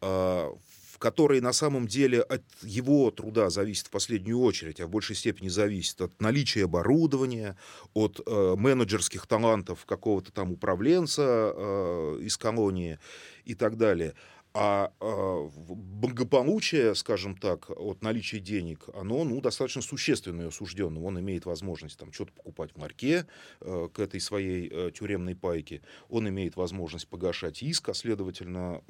э, 0.00 0.50
которые 0.98 1.42
на 1.42 1.52
самом 1.52 1.86
деле 1.86 2.22
от 2.22 2.42
его 2.62 3.10
труда 3.10 3.50
зависят 3.50 3.88
в 3.88 3.90
последнюю 3.90 4.38
очередь, 4.40 4.80
а 4.80 4.86
в 4.86 4.90
большей 4.90 5.14
степени 5.14 5.48
зависят 5.48 6.00
от 6.00 6.20
наличия 6.22 6.64
оборудования, 6.64 7.58
от 7.92 8.18
э, 8.26 8.54
менеджерских 8.56 9.26
талантов 9.26 9.84
какого-то 9.84 10.32
там 10.32 10.52
управленца 10.52 11.52
э, 11.54 12.20
из 12.22 12.38
колонии 12.38 12.98
и 13.44 13.54
так 13.54 13.76
далее. 13.76 14.14
А 14.54 14.92
э, 15.00 15.48
благополучие, 15.56 16.94
скажем 16.94 17.36
так, 17.36 17.70
от 17.70 18.02
наличия 18.02 18.38
денег, 18.38 18.86
оно 18.94 19.24
ну, 19.24 19.40
достаточно 19.40 19.80
существенное 19.80 20.48
осужденного. 20.48 21.04
Он 21.06 21.18
имеет 21.20 21.46
возможность 21.46 21.98
там, 21.98 22.12
что-то 22.12 22.32
покупать 22.32 22.70
в 22.74 22.78
ларьке 22.78 23.26
э, 23.60 23.88
к 23.92 23.98
этой 23.98 24.20
своей 24.20 24.68
э, 24.70 24.90
тюремной 24.90 25.34
пайке. 25.34 25.80
Он 26.10 26.28
имеет 26.28 26.56
возможность 26.56 27.08
погашать 27.08 27.62
иск, 27.62 27.88
а 27.88 27.94
следовательно, 27.94 28.82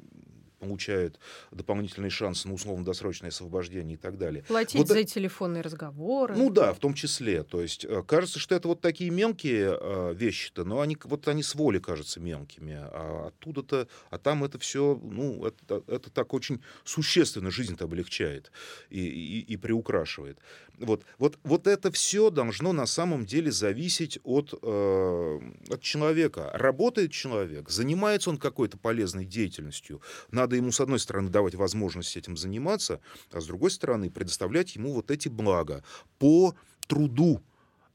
получают 0.63 1.19
дополнительные 1.51 2.09
шансы 2.09 2.47
на 2.47 2.53
условно-досрочное 2.53 3.29
освобождение 3.29 3.95
и 3.95 3.97
так 3.97 4.17
далее. 4.17 4.43
Платить 4.43 4.79
вот, 4.79 4.87
за 4.87 5.03
телефонные 5.03 5.61
разговоры. 5.61 6.35
Ну 6.35 6.49
да, 6.49 6.73
в 6.73 6.79
том 6.79 6.93
числе. 6.93 7.43
То 7.43 7.61
есть 7.61 7.85
э, 7.85 8.03
кажется, 8.07 8.39
что 8.39 8.55
это 8.55 8.67
вот 8.67 8.81
такие 8.81 9.09
мелкие 9.09 9.77
э, 9.79 10.13
вещи-то, 10.13 10.63
но 10.63 10.79
они 10.79 10.97
вот 11.03 11.27
они 11.27 11.43
с 11.43 11.55
воли 11.55 11.79
кажутся 11.79 12.19
мелкими, 12.19 12.73
а 12.75 13.27
оттуда-то, 13.27 13.87
а 14.09 14.17
там 14.17 14.43
это 14.43 14.57
все, 14.57 14.99
ну 15.03 15.45
это, 15.45 15.83
это 15.87 16.09
так 16.09 16.33
очень 16.33 16.61
существенно 16.83 17.51
жизнь-то 17.51 17.85
облегчает 17.85 18.51
и, 18.89 19.01
и, 19.01 19.39
и 19.41 19.57
приукрашивает. 19.57 20.39
Вот, 20.79 21.05
вот, 21.19 21.37
вот 21.43 21.67
это 21.67 21.91
все 21.91 22.29
должно 22.29 22.73
на 22.73 22.85
самом 22.87 23.25
деле 23.25 23.51
зависеть 23.51 24.19
от, 24.23 24.53
э, 24.61 25.39
от 25.69 25.81
человека. 25.81 26.49
Работает 26.53 27.11
человек, 27.11 27.69
занимается 27.69 28.31
он 28.31 28.37
какой-то 28.37 28.77
полезной 28.77 29.25
деятельностью, 29.25 30.01
надо 30.31 30.55
ему, 30.55 30.71
с 30.71 30.79
одной 30.81 30.99
стороны, 30.99 31.29
давать 31.29 31.55
возможность 31.55 32.17
этим 32.17 32.37
заниматься, 32.37 32.99
а 33.31 33.39
с 33.39 33.45
другой 33.45 33.71
стороны, 33.71 34.09
предоставлять 34.09 34.75
ему 34.75 34.93
вот 34.93 35.11
эти 35.11 35.29
блага 35.29 35.83
по 36.17 36.55
труду, 36.87 37.41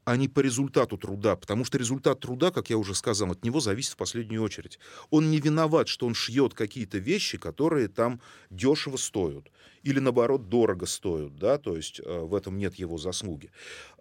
а 0.05 0.15
не 0.15 0.27
по 0.27 0.39
результату 0.39 0.97
труда, 0.97 1.35
потому 1.35 1.65
что 1.65 1.77
результат 1.77 2.21
труда, 2.21 2.49
как 2.49 2.69
я 2.69 2.77
уже 2.77 2.95
сказал, 2.95 3.31
от 3.31 3.43
него 3.43 3.59
зависит 3.59 3.93
в 3.93 3.97
последнюю 3.97 4.41
очередь. 4.41 4.79
Он 5.09 5.29
не 5.29 5.39
виноват, 5.39 5.87
что 5.87 6.07
он 6.07 6.15
шьет 6.15 6.53
какие-то 6.53 6.97
вещи, 6.97 7.37
которые 7.37 7.89
там 7.89 8.21
дешево 8.49 8.97
стоят 8.97 9.51
или, 9.83 9.99
наоборот, 9.99 10.49
дорого 10.49 10.85
стоят, 10.85 11.35
да, 11.35 11.57
то 11.57 11.75
есть 11.75 11.99
э, 11.99 12.19
в 12.19 12.35
этом 12.35 12.57
нет 12.57 12.75
его 12.75 12.97
заслуги. 12.97 13.51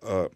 Э, 0.03 0.29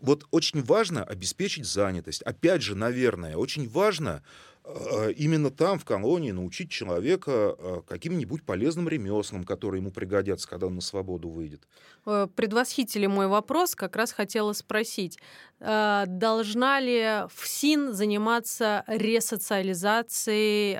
вот 0.00 0.26
очень 0.30 0.62
важно 0.62 1.02
обеспечить 1.02 1.64
занятость. 1.64 2.22
Опять 2.22 2.62
же, 2.62 2.74
наверное, 2.74 3.36
очень 3.36 3.66
важно 3.68 4.22
э, 4.64 5.12
именно 5.12 5.50
там, 5.50 5.78
в 5.78 5.86
колонии, 5.86 6.30
научить 6.30 6.70
человека 6.70 7.56
э, 7.58 7.80
каким-нибудь 7.88 8.44
полезным 8.44 8.86
ремеслам, 8.86 9.44
которые 9.44 9.80
ему 9.80 9.90
пригодятся, 9.90 10.46
когда 10.46 10.66
он 10.66 10.74
на 10.74 10.82
свободу 10.82 11.30
выйдет. 11.30 11.66
Предвосхитили 12.04 13.06
мой 13.06 13.28
вопрос, 13.28 13.74
как 13.74 13.96
раз 13.96 14.12
хотела 14.12 14.52
спросить, 14.52 15.18
должна 15.58 16.80
ли 16.80 17.26
ФСИН 17.34 17.94
заниматься 17.94 18.84
ресоциализацией 18.86 20.76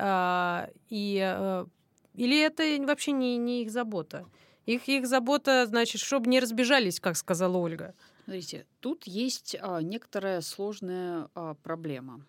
и 0.91 1.65
или 2.19 2.37
это 2.41 2.65
вообще 2.85 3.13
не, 3.13 3.37
не 3.37 3.63
их 3.63 3.71
забота? 3.71 4.27
Их, 4.67 4.89
их 4.89 5.07
забота, 5.07 5.67
значит, 5.67 6.01
чтобы 6.01 6.29
не 6.29 6.41
разбежались, 6.41 6.99
как 6.99 7.17
сказала 7.17 7.57
Ольга. 7.57 7.95
Смотрите, 8.25 8.67
тут 8.81 9.07
есть 9.07 9.57
а, 9.61 9.81
некоторая 9.81 10.41
сложная 10.41 11.31
а, 11.37 11.55
проблема. 11.55 12.27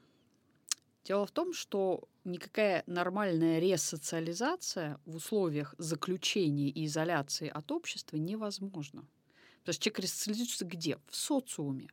Дело 1.03 1.25
в 1.25 1.31
том, 1.31 1.53
что 1.53 2.08
никакая 2.24 2.84
нормальная 2.86 3.58
ресоциализация 3.58 5.00
в 5.08 5.15
условиях 5.15 5.74
заключения 5.79 6.69
и 6.69 6.86
изоляции 6.86 7.50
от 7.50 7.72
общества 7.72 8.17
невозможна. 8.17 9.08
Потому 9.62 9.74
что 9.74 9.84
человек 9.86 10.00
ресоциализируется 10.01 10.65
где? 10.65 11.00
В 11.08 11.15
социуме 11.15 11.89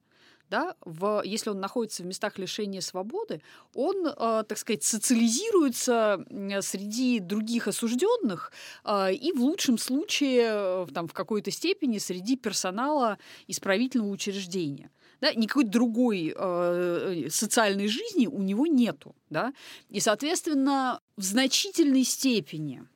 да, 0.51 0.75
в, 0.85 1.23
если 1.25 1.51
он 1.51 1.61
находится 1.61 2.03
в 2.03 2.07
местах 2.07 2.39
лишения 2.39 2.81
свободы, 2.81 3.43
он, 3.75 4.07
э, 4.07 4.45
так 4.49 4.59
сказать, 4.59 4.85
социализируется 4.85 6.25
среди 6.61 7.21
других 7.21 7.69
осужденных 7.69 8.53
э, 8.85 9.15
и 9.15 9.33
в 9.33 9.41
лучшем 9.41 9.79
случае 9.79 10.47
э, 10.49 10.87
там, 10.95 11.09
в 11.09 11.13
какой-то 11.13 11.51
степени 11.51 11.99
среди 11.99 12.37
персонала 12.37 13.19
исправительного 13.47 14.11
учреждения. 14.11 14.91
Да, 15.21 15.33
никакой 15.33 15.65
другой 15.65 16.35
э, 16.37 17.29
социальной 17.31 17.89
жизни 17.89 18.27
у 18.27 18.43
него 18.43 18.67
нету. 18.67 19.15
Да? 19.31 19.53
И, 19.89 20.01
соответственно, 20.01 21.01
в 21.17 21.23
значительной 21.23 22.05
степени 22.05 22.87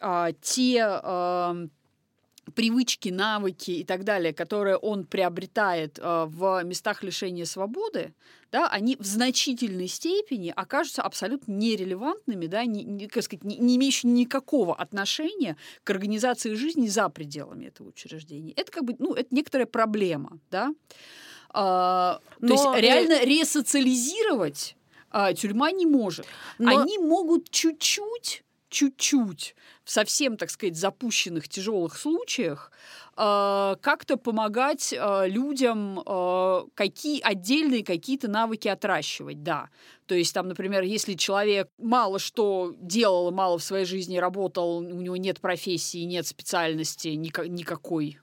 э, 0.00 0.32
те 0.40 1.00
э, 1.02 1.68
привычки, 2.54 3.08
навыки 3.08 3.70
и 3.70 3.84
так 3.84 4.04
далее, 4.04 4.32
которые 4.32 4.76
он 4.76 5.04
приобретает 5.04 5.98
э, 5.98 6.24
в 6.26 6.62
местах 6.64 7.02
лишения 7.02 7.44
свободы, 7.44 8.14
да, 8.50 8.68
они 8.68 8.96
в 8.96 9.04
значительной 9.04 9.88
степени 9.88 10.52
окажутся 10.54 11.02
абсолютно 11.02 11.52
нерелевантными, 11.52 12.46
да, 12.46 12.64
не, 12.64 12.84
не, 12.84 13.08
как 13.08 13.22
сказать, 13.22 13.44
не, 13.44 13.56
не 13.58 13.76
имеющими 13.76 14.10
никакого 14.10 14.74
отношения 14.74 15.56
к 15.84 15.90
организации 15.90 16.54
жизни 16.54 16.88
за 16.88 17.08
пределами 17.08 17.66
этого 17.66 17.88
учреждения. 17.88 18.52
Это 18.52 18.72
как 18.72 18.84
бы, 18.84 18.96
ну, 18.98 19.14
это 19.14 19.34
некоторая 19.34 19.66
проблема, 19.66 20.38
да. 20.50 20.74
А, 21.50 22.20
Но... 22.40 22.48
То 22.48 22.54
есть 22.54 22.82
реально 22.82 23.24
ресоциализировать 23.24 24.76
а, 25.10 25.32
тюрьма 25.32 25.70
не 25.70 25.86
может. 25.86 26.26
Но... 26.58 26.80
Они 26.80 26.98
могут 26.98 27.50
чуть-чуть 27.50 28.44
чуть-чуть 28.68 29.54
совсем, 29.88 30.36
так 30.36 30.50
сказать, 30.50 30.76
запущенных 30.76 31.48
тяжелых 31.48 31.96
случаях 31.96 32.70
э, 33.16 33.76
как-то 33.80 34.16
помогать 34.18 34.92
э, 34.92 35.28
людям 35.28 36.00
э, 36.04 36.62
какие 36.74 37.20
отдельные 37.22 37.82
какие-то 37.82 38.28
навыки 38.28 38.68
отращивать, 38.68 39.42
да. 39.42 39.70
То 40.06 40.14
есть 40.14 40.34
там, 40.34 40.48
например, 40.48 40.82
если 40.82 41.14
человек 41.14 41.70
мало 41.78 42.18
что 42.18 42.74
делал, 42.78 43.30
мало 43.30 43.58
в 43.58 43.62
своей 43.62 43.86
жизни 43.86 44.18
работал, 44.18 44.78
у 44.78 45.00
него 45.00 45.16
нет 45.16 45.40
профессии, 45.40 46.04
нет 46.04 46.26
специальности 46.26 47.08
никакой 47.08 48.18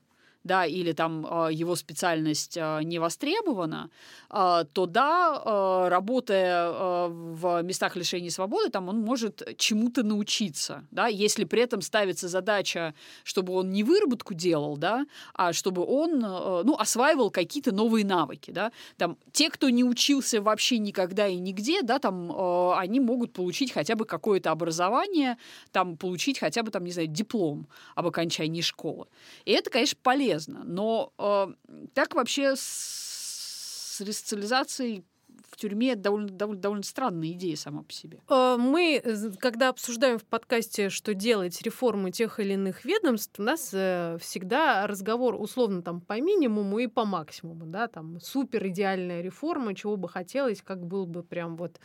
да, 0.46 0.64
или 0.64 0.92
там 0.92 1.26
а, 1.28 1.48
его 1.48 1.76
специальность 1.76 2.56
а, 2.58 2.80
не 2.80 2.98
востребована, 2.98 3.90
а, 4.30 4.64
то 4.64 4.86
да, 4.86 5.88
работая 5.88 6.70
в 7.08 7.62
местах 7.62 7.96
лишения 7.96 8.30
свободы, 8.30 8.70
там 8.70 8.88
он 8.88 9.00
может 9.00 9.42
чему-то 9.58 10.02
научиться, 10.02 10.84
да, 10.90 11.08
если 11.08 11.44
при 11.44 11.62
этом 11.62 11.82
ставится 11.82 12.28
задача, 12.28 12.94
чтобы 13.24 13.52
он 13.54 13.70
не 13.70 13.82
выработку 13.82 14.34
делал, 14.34 14.76
да, 14.76 15.06
а 15.34 15.52
чтобы 15.52 15.84
он, 15.84 16.20
ну, 16.20 16.76
осваивал 16.78 17.30
какие-то 17.30 17.74
новые 17.74 18.04
навыки, 18.04 18.50
да, 18.50 18.72
там 18.96 19.18
те, 19.32 19.50
кто 19.50 19.68
не 19.68 19.84
учился 19.84 20.40
вообще 20.40 20.78
никогда 20.78 21.26
и 21.26 21.36
нигде, 21.36 21.82
да, 21.82 21.98
там 21.98 22.32
они 22.76 23.00
могут 23.00 23.32
получить 23.32 23.72
хотя 23.72 23.96
бы 23.96 24.04
какое-то 24.04 24.50
образование, 24.50 25.36
там 25.72 25.96
получить 25.96 26.38
хотя 26.38 26.62
бы 26.62 26.70
там, 26.70 26.84
не 26.84 26.92
знаю, 26.92 27.08
диплом 27.08 27.66
об 27.94 28.06
окончании 28.06 28.62
школы. 28.62 29.06
И 29.44 29.52
это, 29.52 29.70
конечно, 29.70 29.98
полезно 30.02 30.35
полезно. 30.36 30.62
Но 30.64 31.12
э, 31.18 31.46
так 31.94 32.14
вообще 32.14 32.54
с, 32.56 34.00
ресоциализацией 34.00 35.04
в 35.50 35.56
тюрьме 35.56 35.92
это 35.92 36.02
довольно, 36.02 36.28
довольно, 36.28 36.60
довольно 36.60 36.82
странная 36.82 37.32
идея 37.32 37.56
сама 37.56 37.82
по 37.82 37.92
себе. 37.92 38.20
Э, 38.28 38.56
мы, 38.58 39.02
когда 39.38 39.68
обсуждаем 39.68 40.18
в 40.18 40.24
подкасте, 40.24 40.90
что 40.90 41.14
делать 41.14 41.60
реформы 41.62 42.10
тех 42.10 42.40
или 42.40 42.54
иных 42.54 42.84
ведомств, 42.84 43.38
у 43.38 43.42
нас 43.42 43.70
э, 43.72 44.18
всегда 44.20 44.86
разговор 44.86 45.34
условно 45.40 45.82
там 45.82 46.00
по 46.00 46.20
минимуму 46.20 46.78
и 46.78 46.86
по 46.86 47.04
максимуму, 47.04 47.66
да, 47.66 47.88
там 47.88 48.20
супер 48.20 48.66
идеальная 48.68 49.22
реформа, 49.22 49.74
чего 49.74 49.96
бы 49.96 50.08
хотелось, 50.08 50.62
как 50.62 50.84
был 50.84 51.06
бы 51.06 51.22
прям 51.22 51.56
вот 51.56 51.80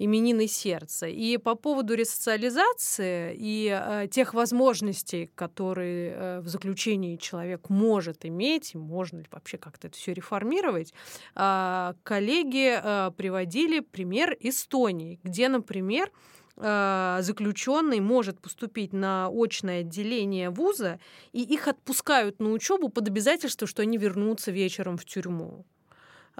именины 0.00 0.46
сердца. 0.46 1.06
И 1.06 1.36
по 1.36 1.54
поводу 1.54 1.94
ресоциализации 1.94 3.34
и 3.36 3.68
э, 3.70 4.08
тех 4.10 4.32
возможностей, 4.32 5.30
которые 5.34 6.12
э, 6.12 6.40
в 6.40 6.48
заключении 6.48 7.16
человек 7.16 7.68
может 7.68 8.24
иметь, 8.24 8.74
можно 8.74 9.18
ли 9.18 9.26
вообще 9.30 9.58
как-то 9.58 9.88
это 9.88 9.98
все 9.98 10.14
реформировать, 10.14 10.94
э, 11.36 11.92
коллеги 12.02 12.80
э, 12.82 13.10
приводили 13.14 13.80
пример 13.80 14.34
Эстонии, 14.40 15.20
где, 15.22 15.48
например, 15.48 16.10
э, 16.56 17.18
заключенный 17.20 18.00
может 18.00 18.40
поступить 18.40 18.94
на 18.94 19.28
очное 19.30 19.80
отделение 19.80 20.48
вуза, 20.48 20.98
и 21.32 21.42
их 21.42 21.68
отпускают 21.68 22.40
на 22.40 22.52
учебу 22.52 22.88
под 22.88 23.06
обязательство, 23.08 23.66
что 23.66 23.82
они 23.82 23.98
вернутся 23.98 24.50
вечером 24.50 24.96
в 24.96 25.04
тюрьму. 25.04 25.66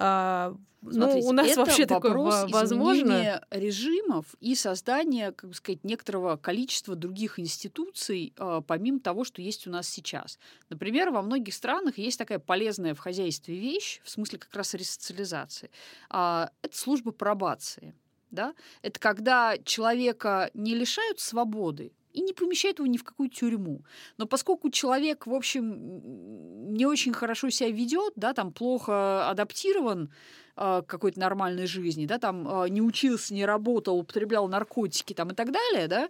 А, 0.01 0.57
ну, 0.83 1.19
у 1.21 1.33
нас 1.33 1.57
вообще 1.57 1.85
такое 1.85 2.15
возможно. 2.15 3.45
режимов 3.51 4.25
и 4.41 4.55
создание, 4.55 5.33
как 5.33 5.51
бы 5.51 5.55
сказать, 5.55 5.85
некоторого 5.85 6.37
количества 6.37 6.97
других 6.97 7.39
институций, 7.39 8.33
а, 8.39 8.63
помимо 8.63 8.99
того, 9.01 9.25
что 9.25 9.43
есть 9.43 9.67
у 9.67 9.71
нас 9.71 9.89
сейчас. 9.89 10.39
Например, 10.71 11.11
во 11.11 11.21
многих 11.21 11.53
странах 11.53 11.99
есть 11.99 12.19
такая 12.19 12.39
полезная 12.39 12.95
в 12.95 12.99
хозяйстве 12.99 13.57
вещь, 13.57 14.01
в 14.05 14.11
смысле 14.11 14.39
как 14.39 14.55
раз 14.55 14.73
ресоциализации. 14.73 15.71
А, 16.09 16.51
это 16.63 16.77
служба 16.77 17.13
пробации. 17.13 17.95
Да? 18.31 18.55
Это 18.81 18.99
когда 19.01 19.59
человека 19.59 20.51
не 20.55 20.75
лишают 20.75 21.21
свободы, 21.21 21.93
и 22.13 22.21
не 22.21 22.33
помещает 22.33 22.79
его 22.79 22.87
ни 22.87 22.97
в 22.97 23.05
какую 23.05 23.29
тюрьму. 23.29 23.85
Но 24.19 24.27
поскольку 24.27 24.71
человек, 24.71 25.27
в 25.27 25.35
общем, 25.35 26.73
не 26.75 26.87
очень 26.87 27.13
хорошо 27.13 27.51
себя 27.51 27.71
ведет, 27.71 28.13
да, 28.17 28.33
там 28.33 28.53
плохо 28.53 29.29
адаптирован 29.29 30.13
э, 30.57 30.83
к 30.83 30.87
какой-то 30.87 31.21
нормальной 31.21 31.67
жизни, 31.67 32.07
да, 32.07 32.19
там 32.19 32.47
э, 32.49 32.69
не 32.69 32.83
учился, 32.83 33.35
не 33.35 33.45
работал, 33.45 33.99
употреблял 33.99 34.49
наркотики 34.49 35.15
там, 35.15 35.31
и 35.31 35.35
так 35.35 35.53
далее, 35.53 35.89
да, 35.89 36.09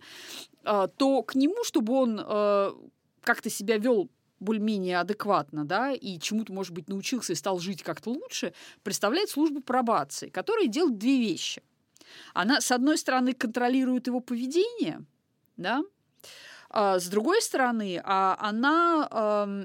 э, 0.64 0.88
то 0.96 1.22
к 1.22 1.34
нему, 1.34 1.64
чтобы 1.64 1.92
он 1.94 2.20
э, 2.22 2.72
как-то 3.22 3.50
себя 3.50 3.78
вел 3.78 4.10
более-менее 4.38 5.00
адекватно, 5.00 5.66
да, 5.66 5.92
и 5.92 6.18
чему-то, 6.18 6.52
может 6.52 6.72
быть, 6.72 6.88
научился 6.88 7.34
и 7.34 7.36
стал 7.36 7.58
жить 7.58 7.82
как-то 7.82 8.10
лучше, 8.10 8.54
представляет 8.82 9.28
службу 9.28 9.60
пробации, 9.60 10.30
которая 10.30 10.66
делает 10.66 10.96
две 10.96 11.18
вещи. 11.18 11.62
Она, 12.32 12.60
с 12.60 12.72
одной 12.72 12.96
стороны, 12.96 13.34
контролирует 13.34 14.06
его 14.06 14.20
поведение– 14.20 15.04
да. 15.60 15.82
А, 16.70 16.98
с 16.98 17.06
другой 17.08 17.42
стороны, 17.42 18.00
а, 18.04 18.36
она 18.40 19.58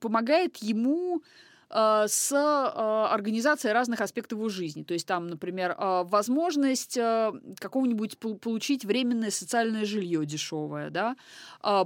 помогает 0.00 0.56
ему 0.56 1.22
а, 1.22 1.26
с 1.74 2.30
а, 2.32 3.08
организацией 3.12 3.72
разных 3.72 4.00
аспектов 4.00 4.38
его 4.38 4.48
жизни. 4.48 4.84
То 4.84 4.94
есть 4.94 5.08
там, 5.08 5.26
например, 5.26 5.74
а, 5.76 6.04
возможность 6.04 6.94
какого-нибудь 6.94 8.18
получить 8.18 8.84
временное 8.84 9.30
социальное 9.30 9.84
жилье 9.84 10.24
дешевое, 10.24 10.90
да? 10.90 11.16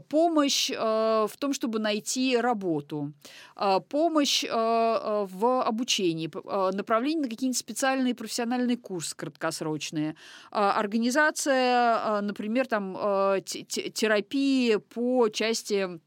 помощь 0.09 0.71
в 0.71 1.31
том, 1.39 1.53
чтобы 1.53 1.79
найти 1.79 2.37
работу, 2.37 3.13
помощь 3.89 4.45
в 4.45 5.63
обучении, 5.63 6.31
направление 6.75 7.23
на 7.23 7.29
какие-нибудь 7.29 7.59
специальные 7.59 8.15
профессиональные 8.15 8.77
курсы 8.77 9.15
краткосрочные, 9.17 10.17
организация, 10.51 12.21
например, 12.21 12.67
там, 12.67 12.95
терапии 13.45 14.77
по 14.77 15.29
части 15.29 16.01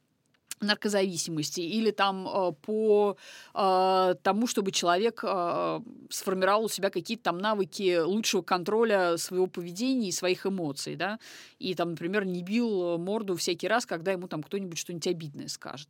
наркозависимости 0.61 1.61
или 1.61 1.91
там 1.91 2.27
э, 2.27 2.51
по 2.61 3.17
э, 3.53 4.15
тому, 4.21 4.47
чтобы 4.47 4.71
человек 4.71 5.21
э, 5.23 5.79
сформировал 6.09 6.65
у 6.65 6.69
себя 6.69 6.89
какие-то 6.89 7.23
там 7.23 7.37
навыки 7.37 7.99
лучшего 7.99 8.41
контроля 8.41 9.17
своего 9.17 9.47
поведения 9.47 10.09
и 10.09 10.11
своих 10.11 10.45
эмоций, 10.45 10.95
да, 10.95 11.19
и 11.59 11.73
там, 11.75 11.91
например, 11.91 12.25
не 12.25 12.43
бил 12.43 12.97
морду 12.97 13.35
всякий 13.35 13.67
раз, 13.67 13.85
когда 13.85 14.11
ему 14.11 14.27
там 14.27 14.43
кто-нибудь 14.43 14.77
что-нибудь 14.77 15.07
обидное 15.07 15.47
скажет. 15.47 15.89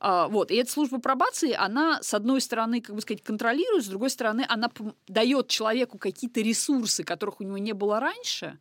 Э, 0.00 0.26
вот, 0.28 0.50
и 0.50 0.56
эта 0.56 0.70
служба 0.70 1.00
пробации, 1.00 1.52
она, 1.52 2.02
с 2.02 2.14
одной 2.14 2.40
стороны, 2.40 2.80
как 2.80 2.94
бы 2.94 3.00
сказать, 3.00 3.22
контролирует, 3.22 3.84
с 3.84 3.88
другой 3.88 4.10
стороны, 4.10 4.44
она 4.48 4.70
дает 5.08 5.48
человеку 5.48 5.98
какие-то 5.98 6.40
ресурсы, 6.40 7.04
которых 7.04 7.40
у 7.40 7.44
него 7.44 7.58
не 7.58 7.72
было 7.72 8.00
раньше, 8.00 8.58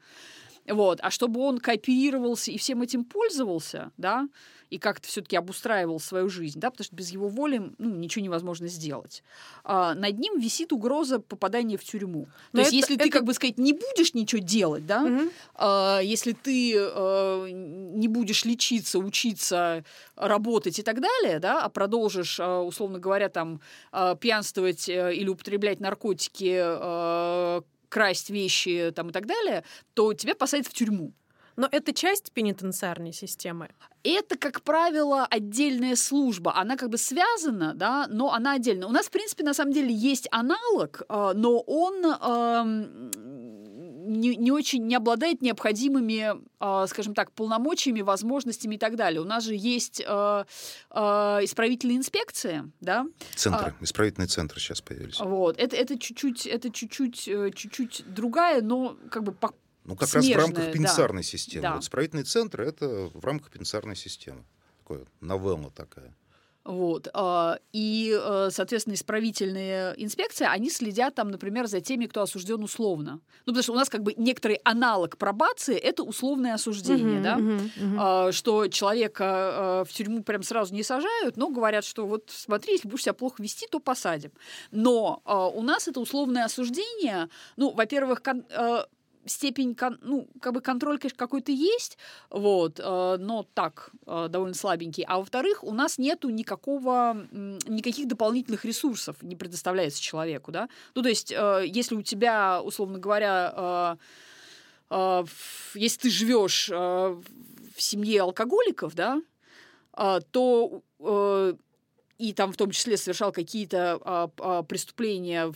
вот, 0.71 0.99
а 1.01 1.09
чтобы 1.09 1.41
он 1.41 1.59
кооперировался 1.59 2.51
и 2.51 2.57
всем 2.57 2.81
этим 2.81 3.03
пользовался, 3.03 3.91
да, 3.97 4.27
и 4.69 4.77
как-то 4.77 5.07
все-таки 5.07 5.35
обустраивал 5.35 5.99
свою 5.99 6.29
жизнь, 6.29 6.59
да, 6.59 6.69
потому 6.69 6.85
что 6.85 6.95
без 6.95 7.09
его 7.09 7.27
воли 7.27 7.71
ну, 7.77 7.95
ничего 7.95 8.23
невозможно 8.23 8.67
сделать. 8.67 9.23
А, 9.63 9.95
над 9.95 10.19
ним 10.19 10.39
висит 10.39 10.71
угроза 10.71 11.19
попадания 11.19 11.77
в 11.77 11.83
тюрьму. 11.83 12.27
Но 12.53 12.61
То 12.61 12.67
это, 12.67 12.75
есть, 12.75 12.89
если 12.89 12.95
это... 12.95 13.05
ты, 13.05 13.09
как 13.09 13.23
бы 13.23 13.33
сказать, 13.33 13.57
не 13.57 13.73
будешь 13.73 14.13
ничего 14.13 14.41
делать, 14.41 14.85
да, 14.85 15.03
угу. 15.03 15.29
а, 15.55 15.99
если 16.01 16.33
ты 16.33 16.75
а, 16.77 17.47
не 17.47 18.07
будешь 18.07 18.45
лечиться, 18.45 18.99
учиться, 18.99 19.83
работать 20.15 20.77
и 20.79 20.83
так 20.83 21.01
далее, 21.01 21.39
да, 21.39 21.63
а 21.63 21.69
продолжишь, 21.69 22.39
а, 22.39 22.61
условно 22.61 22.99
говоря, 22.99 23.29
там 23.29 23.61
а, 23.91 24.15
пьянствовать 24.15 24.87
а, 24.89 25.09
или 25.09 25.29
употреблять 25.29 25.79
наркотики, 25.79 26.59
а, 26.61 27.63
красть 27.89 28.29
вещи 28.29 28.91
там, 28.95 29.09
и 29.09 29.11
так 29.11 29.25
далее, 29.25 29.63
то 29.93 30.13
тебя 30.13 30.35
посадят 30.35 30.67
в 30.67 30.73
тюрьму. 30.73 31.13
Но 31.59 31.67
это 31.69 31.93
часть 31.93 32.31
пенитенциарной 32.31 33.11
системы. 33.11 33.67
Это, 34.03 34.37
как 34.37 34.61
правило, 34.61 35.27
отдельная 35.29 35.97
служба. 35.97 36.55
Она 36.55 36.77
как 36.77 36.89
бы 36.89 36.97
связана, 36.97 37.73
да, 37.73 38.07
но 38.09 38.31
она 38.31 38.53
отдельно. 38.53 38.87
У 38.87 38.91
нас, 38.91 39.07
в 39.07 39.11
принципе, 39.11 39.43
на 39.43 39.53
самом 39.53 39.73
деле 39.73 39.93
есть 39.93 40.29
аналог, 40.31 41.01
э, 41.09 41.33
но 41.35 41.59
он 41.59 42.05
э, 42.05 43.09
не, 44.09 44.35
не 44.35 44.51
очень 44.51 44.85
не 44.85 44.95
обладает 44.95 45.41
необходимыми, 45.41 46.33
э, 46.59 46.87
скажем 46.87 47.13
так, 47.13 47.31
полномочиями, 47.31 48.01
возможностями 48.01 48.75
и 48.75 48.77
так 48.77 48.95
далее. 48.95 49.21
У 49.21 49.25
нас 49.25 49.43
же 49.43 49.55
есть 49.55 50.01
э, 50.05 50.45
э, 50.91 50.99
исправительные 51.43 51.97
инспекции, 51.97 52.71
да? 52.81 53.05
Центры, 53.35 53.75
а, 53.79 53.83
исправительные 53.83 54.27
центры 54.27 54.59
сейчас 54.59 54.81
появились. 54.81 55.19
Вот, 55.19 55.57
это 55.57 55.75
это 55.75 55.97
чуть-чуть, 55.97 56.47
это 56.47 56.69
чуть-чуть, 56.71 57.27
э, 57.27 57.51
чуть-чуть 57.55 58.03
другая, 58.07 58.61
но 58.61 58.97
как 59.11 59.23
бы 59.23 59.31
по, 59.31 59.53
ну, 59.85 59.95
как 59.95 60.09
Смежная, 60.09 60.35
раз 60.35 60.43
в 60.43 60.47
рамках 60.47 60.73
пенсарной 60.73 61.21
да. 61.21 61.27
системы. 61.27 61.61
Да. 61.63 61.73
Вот 61.75 61.83
исправительный 61.83 62.23
центр— 62.23 62.61
это 62.63 63.09
в 63.13 63.23
рамках 63.23 63.51
пенсарной 63.51 63.95
системы. 63.95 64.43
Такое 64.79 65.05
новелла 65.21 65.71
такая. 65.71 66.15
Вот. 66.65 67.07
А, 67.13 67.57
и, 67.71 68.15
э, 68.15 68.49
соответственно, 68.51 68.93
исправительные 68.93 69.93
инспекции, 69.97 70.45
они 70.49 70.69
следят 70.69 71.15
там, 71.15 71.31
например, 71.31 71.67
за 71.67 71.81
теми, 71.81 72.05
кто 72.05 72.21
осужден 72.21 72.61
условно. 72.63 73.21
Ну, 73.45 73.53
потому 73.53 73.63
что 73.63 73.73
у 73.73 73.75
нас 73.75 73.89
как 73.89 74.03
бы 74.03 74.13
некоторый 74.17 74.59
аналог 74.63 75.17
пробации— 75.17 75.75
это 75.77 76.03
условное 76.03 76.53
осуждение, 76.53 77.19
uh-huh, 77.19 77.23
да? 77.23 77.37
Uh-huh. 77.37 78.31
Что 78.31 78.67
человека 78.67 79.83
э, 79.85 79.89
в 79.89 79.93
тюрьму 79.93 80.23
прям 80.23 80.43
сразу 80.43 80.73
не 80.73 80.83
сажают, 80.83 81.37
но 81.37 81.49
говорят, 81.49 81.85
что 81.85 82.05
вот 82.05 82.25
смотри, 82.27 82.73
если 82.73 82.87
будешь 82.87 83.03
себя 83.03 83.13
плохо 83.13 83.41
вести, 83.41 83.65
то 83.67 83.79
посадим. 83.79 84.31
Но 84.71 85.21
а, 85.25 85.47
у 85.47 85.61
нас 85.61 85.87
это 85.87 85.99
условное 85.99 86.45
осуждение, 86.45 87.29
ну, 87.57 87.71
во-первых, 87.71 88.21
э, 88.25 88.83
степень, 89.29 89.77
ну, 90.01 90.27
как 90.41 90.53
бы 90.53 90.61
контроль, 90.61 90.99
конечно, 90.99 91.17
какой-то 91.17 91.51
есть, 91.51 91.97
вот, 92.29 92.79
э, 92.79 93.17
но 93.19 93.45
так, 93.53 93.91
э, 94.05 94.27
довольно 94.29 94.55
слабенький. 94.55 95.03
А 95.07 95.19
во-вторых, 95.19 95.63
у 95.63 95.73
нас 95.73 95.97
нету 95.97 96.29
никакого, 96.29 97.15
никаких 97.31 98.07
дополнительных 98.07 98.65
ресурсов 98.65 99.15
не 99.21 99.35
предоставляется 99.35 100.01
человеку, 100.01 100.51
да. 100.51 100.69
Ну, 100.95 101.01
то 101.01 101.09
есть, 101.09 101.31
э, 101.31 101.63
если 101.65 101.95
у 101.95 102.01
тебя, 102.01 102.61
условно 102.61 102.99
говоря, 102.99 103.97
если 104.91 105.99
ты 105.99 106.09
живешь 106.09 106.69
в 106.69 107.23
семье 107.77 108.23
алкоголиков, 108.23 108.95
да, 108.95 109.21
то 110.31 110.81
и 112.17 112.33
там 112.33 112.51
в 112.51 112.57
том 112.57 112.71
числе 112.71 112.97
совершал 112.97 113.31
какие-то 113.31 114.31
преступления, 114.67 115.53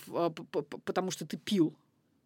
потому 0.85 1.09
что 1.09 1.25
ты 1.25 1.37
пил 1.37 1.73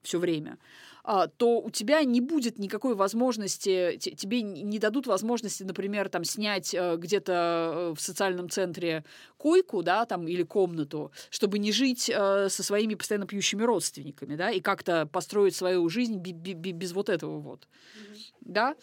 все 0.08 0.20
время, 0.20 0.58
а, 0.97 0.97
то 1.38 1.62
у 1.62 1.70
тебя 1.70 2.04
не 2.04 2.20
будет 2.20 2.60
никакой 2.60 2.94
возможности, 2.94 3.98
тебе 3.98 4.42
не 4.42 4.78
дадут 4.78 5.08
возможности, 5.08 5.64
например, 5.64 6.10
там 6.10 6.26
снять 6.26 6.74
э, 6.74 6.98
где-то 6.98 7.34
э, 7.34 7.94
в 7.96 8.02
социальном 8.02 8.50
центре 8.50 9.06
койку, 9.38 9.84
да, 9.84 10.06
там, 10.06 10.28
или 10.28 10.44
комнату, 10.44 11.14
чтобы 11.30 11.60
не 11.60 11.72
жить 11.72 12.10
э, 12.14 12.50
со 12.50 12.62
своими 12.62 12.96
постоянно 12.96 13.26
пьющими 13.26 13.64
родственниками, 13.64 14.36
да, 14.36 14.52
и 14.52 14.60
как-то 14.60 15.06
построить 15.06 15.56
свою 15.56 15.88
жизнь 15.88 16.18
без 16.18 16.92
вот 16.92 17.08
этого 17.08 17.40
вот, 17.40 17.68
mm-hmm. 17.70 18.18
да. 18.42 18.76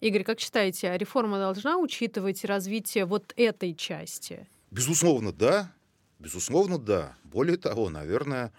Игорь, 0.00 0.24
как 0.24 0.40
считаете, 0.40 0.90
а 0.90 0.98
реформа 0.98 1.38
должна 1.38 1.78
учитывать 1.78 2.44
развитие 2.44 3.04
вот 3.04 3.32
этой 3.36 3.74
части? 3.74 4.48
Безусловно, 4.72 5.32
да. 5.32 5.72
Безусловно, 6.18 6.78
да. 6.78 7.16
Более 7.24 7.56
того, 7.56 7.90
наверное, 7.90 8.52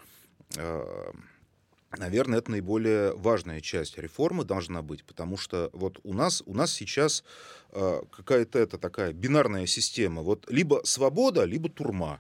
Наверное, 1.98 2.40
это 2.40 2.52
наиболее 2.52 3.16
важная 3.16 3.62
часть 3.62 3.98
реформы 3.98 4.44
должна 4.46 4.82
быть, 4.82 5.04
потому 5.04 5.38
что 5.38 5.70
вот 5.74 6.00
у 6.04 6.14
нас, 6.14 6.42
у 6.46 6.56
нас 6.56 6.72
сейчас 6.72 7.24
э, 7.72 8.02
какая-то 8.12 8.58
это 8.58 8.78
такая 8.78 9.14
бинарная 9.14 9.68
система. 9.68 10.24
Вот 10.24 10.50
либо 10.50 10.82
свобода, 10.86 11.44
либо 11.44 11.70
турма. 11.70 12.20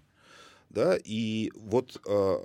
Да? 0.70 0.98
И 1.04 1.52
вот 1.56 2.00
э, 2.06 2.38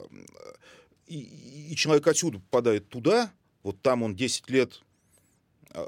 и, 1.06 1.70
и 1.72 1.76
человек 1.76 2.06
отсюда 2.06 2.38
попадает 2.38 2.88
туда, 2.88 3.30
вот 3.62 3.80
там 3.82 4.02
он 4.02 4.14
10 4.16 4.48
лет 4.50 4.82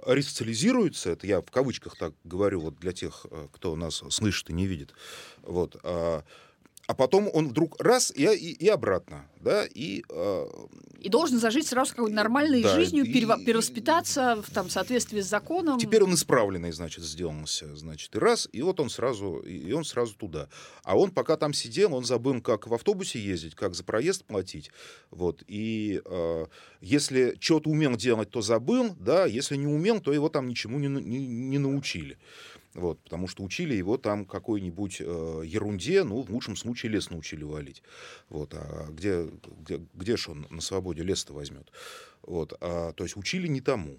ресоциализируется, 0.06 1.10
это 1.10 1.26
я 1.26 1.40
в 1.40 1.50
кавычках 1.50 1.96
так 1.96 2.12
говорю 2.22 2.60
вот 2.60 2.78
для 2.78 2.92
тех, 2.92 3.24
кто 3.52 3.74
нас 3.76 4.02
слышит 4.10 4.50
и 4.50 4.52
не 4.52 4.66
видит, 4.66 4.92
вот, 5.42 5.80
а 6.90 6.94
потом 6.94 7.30
он 7.32 7.46
вдруг 7.50 7.80
раз 7.80 8.12
и, 8.16 8.24
и, 8.24 8.64
и 8.64 8.66
обратно, 8.66 9.24
да, 9.40 9.64
и... 9.64 10.02
Э, 10.10 10.46
и 10.98 11.08
должен 11.08 11.38
зажить 11.38 11.68
сразу 11.68 11.92
какой-то 11.92 12.14
нормальной 12.14 12.64
да, 12.64 12.74
жизнью, 12.74 13.04
и, 13.04 13.14
перево- 13.14 13.42
перевоспитаться 13.42 14.42
в, 14.42 14.50
там, 14.52 14.68
соответствии 14.68 15.20
с 15.20 15.26
законом. 15.26 15.78
Теперь 15.78 16.02
он 16.02 16.14
исправленный, 16.14 16.72
значит, 16.72 17.04
сделался, 17.04 17.76
значит, 17.76 18.16
и 18.16 18.18
раз, 18.18 18.48
и 18.52 18.60
вот 18.60 18.80
он 18.80 18.90
сразу, 18.90 19.36
и 19.36 19.70
он 19.70 19.84
сразу 19.84 20.16
туда. 20.16 20.48
А 20.82 20.98
он 20.98 21.12
пока 21.12 21.36
там 21.36 21.54
сидел, 21.54 21.94
он 21.94 22.04
забыл, 22.04 22.40
как 22.42 22.66
в 22.66 22.74
автобусе 22.74 23.20
ездить, 23.20 23.54
как 23.54 23.76
за 23.76 23.84
проезд 23.84 24.24
платить, 24.24 24.72
вот, 25.12 25.44
и 25.46 26.02
э, 26.04 26.46
если 26.80 27.36
что-то 27.38 27.70
умел 27.70 27.94
делать, 27.94 28.30
то 28.30 28.42
забыл, 28.42 28.96
да, 28.98 29.26
если 29.26 29.54
не 29.54 29.68
умел, 29.68 30.00
то 30.00 30.12
его 30.12 30.28
там 30.28 30.48
ничему 30.48 30.80
не, 30.80 30.88
не, 30.88 31.24
не 31.24 31.58
научили. 31.58 32.18
Вот, 32.74 33.00
потому 33.02 33.26
что 33.26 33.42
учили 33.42 33.74
его 33.74 33.96
там 33.96 34.24
какой-нибудь 34.24 34.98
э, 35.00 35.42
ерунде, 35.44 36.04
ну, 36.04 36.22
в 36.22 36.30
лучшем 36.30 36.54
случае 36.54 36.92
лес 36.92 37.10
научили 37.10 37.42
валить. 37.42 37.82
Вот, 38.28 38.54
а 38.54 38.86
где, 38.90 39.28
где, 39.60 39.80
где 39.94 40.16
же 40.16 40.30
он 40.30 40.46
на 40.50 40.60
свободе 40.60 41.02
лес-то 41.02 41.32
возьмет? 41.32 41.72
Вот, 42.22 42.56
а, 42.60 42.92
то 42.92 43.02
есть 43.02 43.16
учили 43.16 43.48
не 43.48 43.60
тому. 43.60 43.98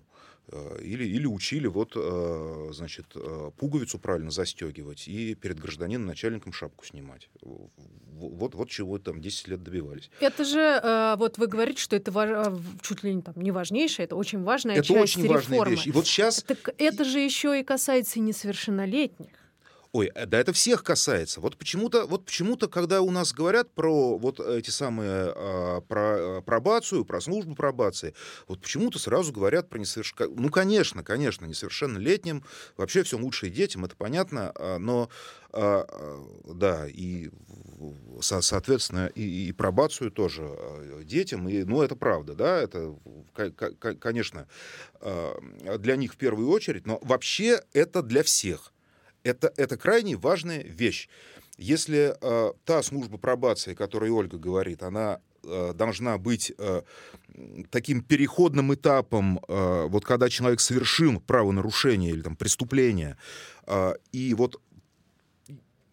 Э, 0.54 0.80
или, 0.82 1.06
или 1.06 1.26
учили 1.26 1.68
вот, 1.68 1.94
э, 1.96 2.70
значит, 2.74 3.06
э, 3.16 3.52
пуговицу 3.58 4.00
правильно 4.00 4.32
застегивать 4.32 5.08
и 5.08 5.34
перед 5.36 5.60
гражданином 5.60 6.08
начальником 6.08 6.52
шапку 6.52 6.86
снимать. 6.86 7.30
Вот, 7.42 8.56
вот 8.56 8.70
чего 8.70 8.98
там 8.98 9.22
10 9.22 9.48
лет 9.48 9.64
добивались. 9.64 10.12
Это 10.20 10.44
же, 10.44 11.16
вот 11.18 11.38
вы 11.38 11.48
говорите, 11.48 11.82
что 11.82 11.96
это 11.96 12.62
чуть 12.82 13.04
ли 13.04 13.16
не, 13.16 13.22
там, 13.22 13.36
не 13.38 13.52
важнейшее, 13.52 14.06
это 14.06 14.16
очень 14.16 14.44
важная 14.44 14.76
это 14.76 14.88
часть 14.88 15.18
очень 15.18 15.24
реформы. 15.24 15.40
важная 15.40 15.70
вещь. 15.70 15.88
И 15.88 15.92
вот 15.92 16.06
сейчас... 16.06 16.44
Так 16.44 16.74
это 16.78 17.06
же 17.06 17.20
еще 17.20 17.60
и 17.60 17.64
касается 17.64 18.20
несовершеннолетних. 18.20 19.30
Ой, 19.94 20.10
э, 20.16 20.26
да 20.26 20.40
это 20.40 20.54
всех 20.54 20.84
касается. 20.84 21.42
Вот 21.42 21.58
почему-то, 21.58 22.06
вот 22.06 22.26
почему-то, 22.26 22.70
когда 22.70 23.02
у 23.02 23.12
нас 23.12 23.34
говорят 23.34 23.74
про 23.74 24.18
вот 24.18 24.40
эти 24.40 24.70
самые 24.70 25.34
а, 25.36 25.82
про 25.82 26.18
э, 26.18 26.42
пробацию, 26.42 27.04
про 27.04 27.20
службу 27.20 27.56
пробации, 27.56 28.14
вот 28.48 28.62
почему-то 28.62 29.00
сразу 29.00 29.34
говорят 29.34 29.68
про 29.68 29.80
несовершеннолетним. 29.80 30.44
Ну, 30.44 30.50
конечно, 30.50 31.04
конечно, 31.04 31.46
несовершеннолетним. 31.46 32.46
Вообще 32.78 33.04
все 33.04 33.18
лучше 33.18 33.48
и 33.48 33.50
детям, 33.50 33.84
это 33.84 33.98
понятно, 33.98 34.54
а, 34.56 34.78
но 34.78 35.10
а, 35.52 35.86
да, 36.46 36.88
и 36.88 37.30
соответственно 38.22 39.08
и, 39.08 39.50
и 39.50 39.52
пробацию 39.52 40.12
тоже 40.12 40.50
детям, 41.04 41.50
и, 41.50 41.64
ну 41.64 41.82
это 41.82 41.96
правда, 41.96 42.36
да, 42.36 42.62
это, 42.62 42.96
конечно, 44.00 44.48
для 45.02 45.96
них 45.98 46.14
в 46.14 46.18
первую 46.18 46.50
очередь, 46.50 46.86
но 46.86 47.00
вообще 47.02 47.62
это 47.74 48.02
для 48.04 48.24
всех 48.24 48.72
это, 49.24 49.54
это 49.58 49.78
крайне 49.78 50.16
важная 50.16 50.64
вещь. 50.64 51.10
Если 51.58 52.16
э, 52.20 52.54
та 52.66 52.84
служба 52.84 53.18
пробации, 53.18 53.74
о 53.74 53.76
которой 53.76 54.10
Ольга 54.10 54.38
говорит, 54.38 54.84
она 54.84 55.20
э, 55.44 55.74
должна 55.76 56.18
быть 56.18 56.52
э, 56.58 56.82
таким 57.70 58.02
переходным 58.02 58.74
этапом, 58.74 59.40
э, 59.48 59.86
вот 59.88 60.06
когда 60.06 60.30
человек 60.30 60.60
совершил 60.60 61.20
правонарушение 61.20 62.12
или 62.12 62.22
там, 62.22 62.36
преступление, 62.36 63.18
э, 63.68 63.94
и 64.12 64.34
вот 64.34 64.60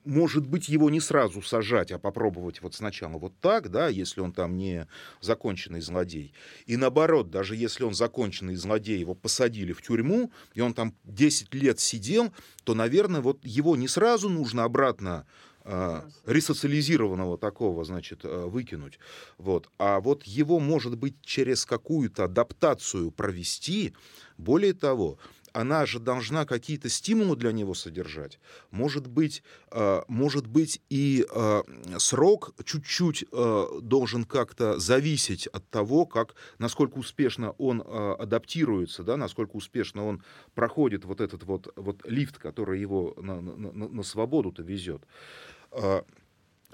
может 0.09 0.47
быть, 0.47 0.69
его 0.69 0.89
не 0.91 1.01
сразу 1.01 1.43
сажать, 1.43 1.93
а 1.93 1.99
попробовать 1.99 2.63
вот 2.63 2.75
сначала 2.75 3.19
вот 3.19 3.39
так, 3.41 3.71
да, 3.71 3.89
если 3.89 4.21
он 4.21 4.33
там 4.33 4.57
не 4.57 4.87
законченный 5.21 5.81
злодей. 5.81 6.33
И 6.67 6.77
наоборот, 6.77 7.31
даже 7.31 7.55
если 7.55 7.85
он 7.85 7.95
законченный 7.95 8.57
злодей, 8.57 8.99
его 8.99 9.15
посадили 9.15 9.73
в 9.73 9.83
тюрьму, 9.83 10.33
и 10.55 10.61
он 10.61 10.73
там 10.73 10.95
10 11.05 11.55
лет 11.55 11.79
сидел, 11.79 12.33
то, 12.65 12.75
наверное, 12.75 13.21
вот 13.21 13.45
его 13.45 13.77
не 13.77 13.87
сразу 13.87 14.31
нужно 14.31 14.65
обратно 14.65 15.27
э, 15.65 16.03
ресоциализированного 16.25 17.37
такого, 17.37 17.85
значит, 17.85 18.21
э, 18.25 18.47
выкинуть. 18.47 18.99
Вот. 19.37 19.71
А 19.79 20.01
вот 20.01 20.25
его, 20.25 20.59
может 20.59 20.97
быть, 20.97 21.21
через 21.23 21.67
какую-то 21.67 22.25
адаптацию 22.25 23.11
провести. 23.11 23.95
Более 24.39 24.73
того, 24.73 25.19
она 25.59 25.87
же 25.87 25.99
должна 25.99 26.45
какие-то 26.45 26.89
стимулы 26.89 27.35
для 27.35 27.51
него 27.51 27.75
содержать. 27.75 28.39
Может 28.71 29.09
быть, 29.09 29.43
э, 29.73 30.03
может 30.07 30.47
быть 30.47 30.81
и 30.89 31.27
э, 31.29 31.63
срок 31.99 32.55
чуть-чуть 32.65 33.25
э, 33.33 33.67
должен 33.83 34.25
как-то 34.25 34.79
зависеть 34.79 35.49
от 35.49 35.69
того, 35.69 36.07
как, 36.07 36.37
насколько 36.59 36.99
успешно 36.99 37.51
он 37.59 37.83
адаптируется, 37.89 39.03
да, 39.03 39.17
насколько 39.17 39.57
успешно 39.57 40.07
он 40.07 40.23
проходит 40.55 41.05
вот 41.05 41.21
этот 41.21 41.43
вот, 41.43 41.73
вот 41.75 42.07
лифт, 42.07 42.39
который 42.39 42.81
его 42.81 43.15
на, 43.17 43.41
на, 43.41 43.89
на 43.89 44.03
свободу-то 44.05 44.63
везет. 44.63 45.03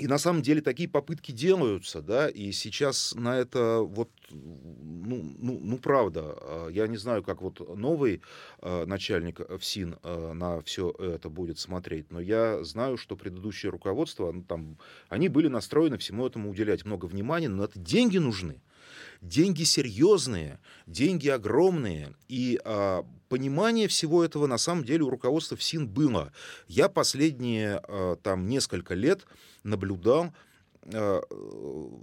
И 0.00 0.08
на 0.08 0.18
самом 0.18 0.42
деле 0.42 0.60
такие 0.60 0.88
попытки 0.88 1.30
делаются, 1.30 2.02
да, 2.02 2.28
и 2.28 2.50
сейчас 2.50 3.14
на 3.14 3.38
это 3.38 3.78
вот, 3.78 4.10
ну, 4.30 5.36
ну, 5.38 5.60
ну 5.62 5.78
правда, 5.78 6.34
а, 6.36 6.68
я 6.68 6.88
не 6.88 6.96
знаю, 6.96 7.22
как 7.22 7.40
вот 7.40 7.60
новый 7.78 8.20
э, 8.60 8.84
начальник 8.86 9.40
ФСИН 9.56 9.96
э, 10.02 10.32
на 10.32 10.60
все 10.62 10.90
это 10.90 11.28
будет 11.28 11.60
смотреть, 11.60 12.10
но 12.10 12.18
я 12.20 12.64
знаю, 12.64 12.96
что 12.96 13.14
предыдущее 13.14 13.70
руководство, 13.70 14.32
ну, 14.32 14.42
там, 14.42 14.78
они 15.08 15.28
были 15.28 15.46
настроены 15.46 15.96
всему 15.96 16.26
этому 16.26 16.50
уделять 16.50 16.84
много 16.84 17.04
внимания, 17.06 17.48
но 17.48 17.62
это 17.62 17.78
деньги 17.78 18.18
нужны 18.18 18.62
деньги 19.20 19.64
серьезные, 19.64 20.60
деньги 20.86 21.28
огромные, 21.28 22.14
и 22.28 22.60
а, 22.64 23.04
понимание 23.28 23.88
всего 23.88 24.24
этого 24.24 24.46
на 24.46 24.58
самом 24.58 24.84
деле 24.84 25.02
у 25.04 25.10
руководства 25.10 25.56
ФСИН 25.56 25.88
было. 25.88 26.32
Я 26.68 26.88
последние 26.88 27.80
а, 27.82 28.16
там 28.16 28.46
несколько 28.46 28.94
лет 28.94 29.26
наблюдал 29.62 30.32
а, 30.92 31.22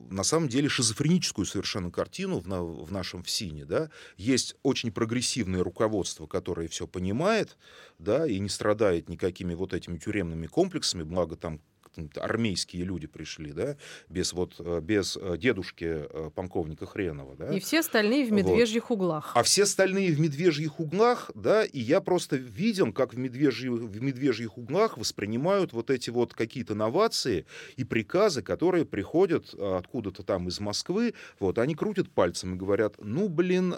на 0.09 0.23
самом 0.23 0.49
деле 0.49 0.67
шизофреническую 0.67 1.45
совершенно 1.45 1.91
картину 1.91 2.39
в, 2.39 2.47
на, 2.47 2.63
в 2.63 2.91
нашем 2.91 3.23
ФСИНе. 3.23 3.65
Да? 3.65 3.89
Есть 4.17 4.55
очень 4.63 4.91
прогрессивное 4.91 5.63
руководство, 5.63 6.25
которое 6.25 6.67
все 6.67 6.87
понимает 6.87 7.57
да, 7.99 8.25
и 8.25 8.39
не 8.39 8.49
страдает 8.49 9.09
никакими 9.09 9.53
вот 9.53 9.73
этими 9.73 9.97
тюремными 9.97 10.47
комплексами, 10.47 11.03
благо 11.03 11.35
там 11.35 11.61
армейские 12.15 12.83
люди 12.83 13.07
пришли, 13.07 13.51
да, 13.51 13.77
без 14.09 14.33
вот, 14.33 14.55
э, 14.59 14.79
без 14.81 15.17
э, 15.19 15.37
дедушки 15.37 15.85
э, 15.85 16.29
полковника 16.33 16.85
Хренова, 16.85 17.35
да. 17.35 17.53
И 17.53 17.59
все 17.59 17.79
остальные 17.79 18.25
в 18.25 18.31
медвежьих 18.31 18.89
вот. 18.89 18.95
углах. 18.95 19.31
А 19.35 19.43
все 19.43 19.63
остальные 19.63 20.11
в 20.13 20.19
медвежьих 20.19 20.79
углах, 20.79 21.31
да, 21.35 21.63
и 21.63 21.79
я 21.79 22.01
просто 22.01 22.35
видел, 22.35 22.93
как 22.93 23.13
в, 23.13 23.17
медвежьих, 23.17 23.71
в 23.71 24.01
медвежьих 24.01 24.57
углах 24.57 24.97
воспринимают 24.97 25.73
вот 25.73 25.89
эти 25.89 26.09
вот 26.09 26.33
какие-то 26.33 26.75
новации 26.75 27.45
и 27.75 27.83
приказы, 27.83 28.41
которые 28.41 28.85
приходят 28.85 29.53
откуда-то 29.53 30.23
там 30.23 30.47
из 30.47 30.59
Москвы, 30.59 31.13
вот, 31.39 31.57
они 31.57 31.75
крутят 31.75 32.09
пальцем 32.09 32.55
и 32.55 32.57
говорят, 32.57 32.95
ну, 32.99 33.29
блин, 33.29 33.75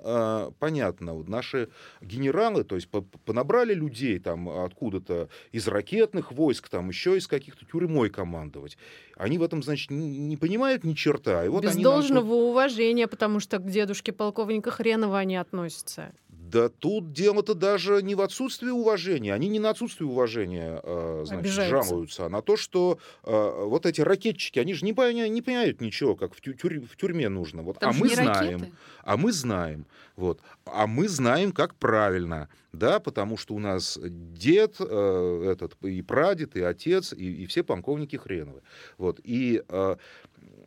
понятно, 0.59 1.13
вот 1.13 1.27
наши 1.27 1.69
генералы, 2.01 2.63
то 2.63 2.75
есть 2.75 2.89
понабрали 3.25 3.73
людей 3.73 4.19
там 4.19 4.49
откуда-то 4.49 5.29
из 5.51 5.67
ракетных 5.67 6.31
войск, 6.31 6.69
там 6.69 6.89
еще 6.89 7.17
из 7.17 7.27
каких-то 7.27 7.65
тюрьмой, 7.65 8.02
мной 8.03 8.09
командовать. 8.09 8.77
Они 9.15 9.37
в 9.37 9.43
этом, 9.43 9.63
значит, 9.63 9.89
не 9.91 10.37
понимают 10.37 10.83
ни 10.83 10.93
черта. 10.93 11.45
И 11.45 11.49
вот 11.49 11.63
Без 11.63 11.75
они 11.75 11.83
должного 11.83 12.25
нам... 12.25 12.33
уважения, 12.33 13.07
потому 13.07 13.39
что 13.39 13.57
к 13.59 13.69
дедушке 13.69 14.11
полковника 14.11 14.71
Хренова 14.71 15.19
они 15.19 15.37
относятся. 15.37 16.13
Да 16.53 16.69
тут 16.69 17.11
дело-то 17.11 17.55
даже 17.55 18.03
не 18.03 18.13
в 18.13 18.21
отсутствии 18.21 18.69
уважения. 18.69 19.33
Они 19.33 19.49
не 19.49 19.59
на 19.59 19.71
отсутствие 19.71 20.07
уважения 20.07 20.79
э, 20.83 21.23
значит, 21.25 21.51
жалуются, 21.51 22.27
а 22.27 22.29
на 22.29 22.43
то, 22.43 22.57
что 22.57 22.99
э, 23.23 23.63
вот 23.65 23.87
эти 23.87 24.01
ракетчики, 24.01 24.59
они 24.59 24.75
же 24.75 24.85
не, 24.85 24.93
поня- 24.93 25.27
не 25.27 25.41
понимают 25.41 25.81
ничего, 25.81 26.15
как 26.15 26.35
в, 26.35 26.41
тюрь- 26.41 26.85
в 26.85 26.95
тюрьме 26.95 27.27
нужно. 27.27 27.63
Вот. 27.63 27.77
а 27.81 27.91
мы 27.91 28.07
знаем, 28.07 28.61
ракеты. 28.61 28.71
а 29.03 29.17
мы 29.17 29.31
знаем, 29.31 29.87
вот, 30.15 30.41
а 30.65 30.85
мы 30.85 31.07
знаем, 31.07 31.53
как 31.53 31.73
правильно, 31.73 32.49
да, 32.71 32.99
потому 32.99 33.35
что 33.35 33.55
у 33.55 33.59
нас 33.59 33.97
дед 34.03 34.75
э, 34.79 35.49
этот 35.51 35.75
и 35.81 36.03
прадед, 36.03 36.55
и 36.55 36.61
отец, 36.61 37.13
и, 37.13 37.43
и 37.43 37.45
все 37.47 37.63
полковники 37.63 38.15
хреновы, 38.15 38.61
вот, 38.99 39.19
и 39.23 39.63
э, 39.67 39.95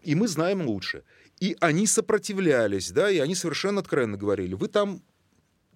и 0.03 0.15
мы 0.17 0.27
знаем 0.27 0.63
лучше. 0.63 1.05
И 1.39 1.57
они 1.61 1.87
сопротивлялись, 1.87 2.91
да, 2.91 3.09
и 3.11 3.19
они 3.19 3.35
совершенно 3.35 3.81
откровенно 3.81 4.17
говорили, 4.17 4.55
вы 4.55 4.69
там 4.69 5.03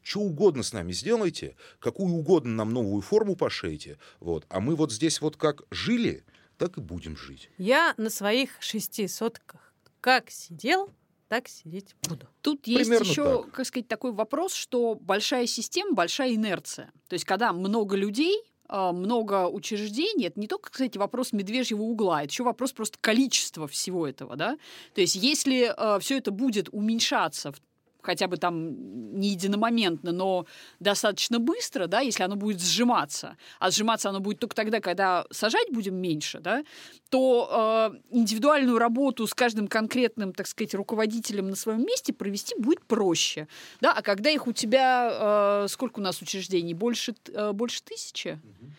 что 0.02 0.20
угодно 0.20 0.62
с 0.62 0.72
нами 0.72 0.92
сделайте, 0.92 1.56
какую 1.78 2.14
угодно 2.14 2.52
нам 2.52 2.70
новую 2.70 3.02
форму 3.02 3.36
пошейте, 3.36 3.98
вот, 4.20 4.46
а 4.48 4.60
мы 4.60 4.74
вот 4.76 4.92
здесь 4.92 5.20
вот 5.20 5.36
как 5.36 5.62
жили, 5.70 6.24
так 6.58 6.78
и 6.78 6.80
будем 6.80 7.16
жить. 7.16 7.50
Я 7.58 7.94
на 7.96 8.10
своих 8.10 8.50
шести 8.60 9.08
сотках 9.08 9.72
как 10.00 10.30
сидел, 10.30 10.90
так 11.28 11.48
сидеть 11.48 11.94
буду. 12.08 12.26
Тут 12.42 12.62
Примерно 12.62 12.94
есть 12.94 13.10
еще, 13.10 13.42
так. 13.44 13.52
как 13.52 13.66
сказать, 13.66 13.86
такой 13.86 14.12
вопрос, 14.12 14.52
что 14.52 14.96
большая 14.96 15.46
система, 15.46 15.92
большая 15.92 16.34
инерция. 16.34 16.92
То 17.08 17.14
есть, 17.14 17.24
когда 17.24 17.52
много 17.52 17.96
людей, 17.96 18.42
а, 18.66 18.92
много 18.92 19.48
учреждений, 19.48 20.26
это 20.26 20.40
не 20.40 20.48
только, 20.48 20.70
кстати, 20.70 20.98
вопрос 20.98 21.32
медвежьего 21.32 21.82
угла, 21.82 22.24
это 22.24 22.32
еще 22.32 22.42
вопрос 22.42 22.72
просто 22.72 22.98
количества 23.00 23.68
всего 23.68 24.08
этого, 24.08 24.36
да. 24.36 24.58
То 24.94 25.00
есть, 25.00 25.14
если 25.14 25.68
э, 25.68 25.74
а, 25.76 25.98
все 26.00 26.18
это 26.18 26.32
будет 26.32 26.68
уменьшаться 26.72 27.52
в 27.52 27.60
хотя 28.02 28.26
бы 28.26 28.36
там 28.36 29.18
не 29.18 29.28
единомоментно, 29.28 30.12
но 30.12 30.46
достаточно 30.78 31.38
быстро, 31.38 31.86
да, 31.86 32.00
если 32.00 32.22
оно 32.22 32.36
будет 32.36 32.60
сжиматься, 32.60 33.36
а 33.58 33.70
сжиматься 33.70 34.08
оно 34.08 34.20
будет 34.20 34.38
только 34.38 34.54
тогда, 34.54 34.80
когда 34.80 35.26
сажать 35.30 35.70
будем 35.70 35.96
меньше, 35.96 36.40
да, 36.40 36.64
то 37.08 37.92
э, 37.92 38.16
индивидуальную 38.16 38.78
работу 38.78 39.26
с 39.26 39.34
каждым 39.34 39.68
конкретным, 39.68 40.32
так 40.32 40.46
сказать, 40.46 40.74
руководителем 40.74 41.50
на 41.50 41.56
своем 41.56 41.84
месте 41.84 42.12
провести 42.12 42.54
будет 42.58 42.84
проще, 42.84 43.48
да, 43.80 43.92
а 43.92 44.02
когда 44.02 44.30
их 44.30 44.46
у 44.46 44.52
тебя, 44.52 45.64
э, 45.64 45.68
сколько 45.68 46.00
у 46.00 46.02
нас 46.02 46.22
учреждений, 46.22 46.74
больше, 46.74 47.14
э, 47.32 47.52
больше 47.52 47.82
тысячи, 47.82 48.28
mm-hmm. 48.28 48.70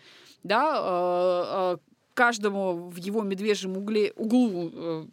да, 0.44 0.76
э, 0.78 1.74
э, 1.74 1.92
каждому 2.14 2.88
в 2.90 2.96
его 2.96 3.22
медвежьем 3.22 3.76
угле, 3.76 4.12
углу 4.16 4.70
э, 4.72 5.06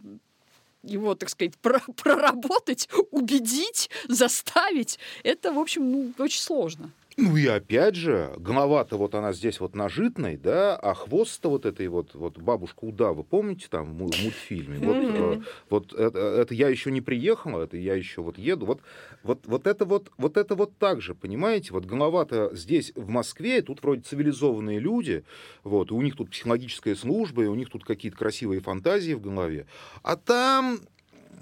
его, 0.83 1.15
так 1.15 1.29
сказать, 1.29 1.53
проработать, 1.95 2.89
убедить, 3.11 3.89
заставить, 4.07 4.99
это, 5.23 5.51
в 5.51 5.59
общем, 5.59 5.91
ну, 5.91 6.13
очень 6.17 6.41
сложно. 6.41 6.91
Ну 7.21 7.35
и 7.35 7.47
опять 7.47 7.95
же, 7.95 8.33
голова-то 8.37 8.97
вот 8.97 9.13
она 9.13 9.33
здесь 9.33 9.59
вот 9.59 9.75
на 9.75 9.89
житной, 9.89 10.37
да, 10.37 10.77
а 10.77 10.93
хвост-то 10.93 11.49
вот 11.49 11.65
этой 11.65 11.89
вот, 11.89 12.15
вот 12.15 12.37
бабушка 12.37 12.85
Удава, 12.85 13.23
помните 13.23 13.67
там 13.69 13.93
в 13.93 13.93
мультфильме? 13.97 14.77
Вот, 14.77 14.95
э, 14.95 15.41
вот 15.69 15.93
это, 15.93 16.17
это 16.17 16.53
я 16.53 16.69
еще 16.69 16.91
не 16.91 17.01
приехала, 17.01 17.63
это 17.63 17.75
я 17.75 17.95
еще 17.95 18.21
вот 18.21 18.37
еду. 18.37 18.65
Вот, 18.65 18.79
вот, 19.23 19.41
вот 19.47 19.67
это 19.67 19.83
вот, 19.83 20.09
вот 20.17 20.37
это 20.37 20.55
вот 20.55 20.77
так 20.77 21.01
же, 21.01 21.13
понимаете? 21.13 21.73
Вот 21.73 21.83
голова-то 21.83 22.55
здесь 22.55 22.93
в 22.95 23.09
Москве, 23.09 23.61
тут 23.61 23.83
вроде 23.83 24.01
цивилизованные 24.01 24.79
люди, 24.79 25.25
вот, 25.65 25.91
и 25.91 25.93
у 25.93 26.01
них 26.01 26.15
тут 26.15 26.29
психологическая 26.29 26.95
служба, 26.95 27.43
и 27.43 27.47
у 27.47 27.55
них 27.55 27.69
тут 27.69 27.83
какие-то 27.83 28.17
красивые 28.17 28.61
фантазии 28.61 29.13
в 29.13 29.19
голове. 29.19 29.65
А 30.03 30.15
там 30.15 30.79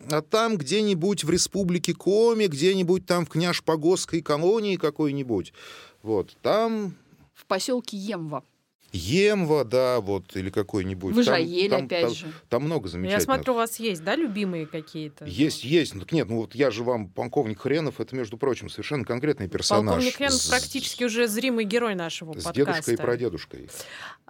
а 0.09 0.21
там 0.21 0.57
где-нибудь 0.57 1.23
в 1.23 1.29
республике 1.29 1.93
Коми, 1.93 2.47
где-нибудь 2.47 3.05
там 3.05 3.25
в 3.25 3.29
Княж-Погосской 3.29 4.21
колонии 4.21 4.75
какой-нибудь, 4.75 5.53
вот, 6.03 6.35
там... 6.41 6.95
В 7.33 7.45
поселке 7.45 7.97
Емва. 7.97 8.43
Емва, 8.91 9.63
да, 9.65 9.99
вот, 9.99 10.35
или 10.35 10.49
какой-нибудь. 10.49 11.13
Вы 11.13 11.23
там, 11.23 11.35
же 11.35 11.69
там, 11.69 11.85
опять 11.85 12.01
там, 12.01 12.13
же. 12.13 12.33
Там 12.49 12.63
много 12.63 12.87
замечательных. 12.87 13.21
Я 13.21 13.25
смотрю, 13.25 13.53
у 13.53 13.55
вас 13.57 13.79
есть, 13.79 14.03
да, 14.03 14.15
любимые 14.15 14.65
какие-то? 14.65 15.25
Есть, 15.25 15.63
есть. 15.63 15.93
Ну, 15.93 16.05
нет, 16.11 16.29
ну 16.29 16.37
вот 16.37 16.55
я 16.55 16.71
же 16.71 16.83
вам, 16.83 17.09
полковник 17.09 17.59
Хренов, 17.59 17.99
это, 17.99 18.15
между 18.15 18.37
прочим, 18.37 18.69
совершенно 18.69 19.03
конкретный 19.03 19.49
персонаж. 19.49 19.95
Полковник 19.95 20.15
Хренов 20.15 20.41
с... 20.41 20.49
практически 20.49 21.03
уже 21.03 21.27
зримый 21.27 21.65
герой 21.65 21.95
нашего 21.95 22.31
с 22.31 22.43
подкаста. 22.43 22.51
С 22.51 22.55
дедушкой 22.55 22.93
и 22.93 22.97
прадедушкой. 22.97 23.69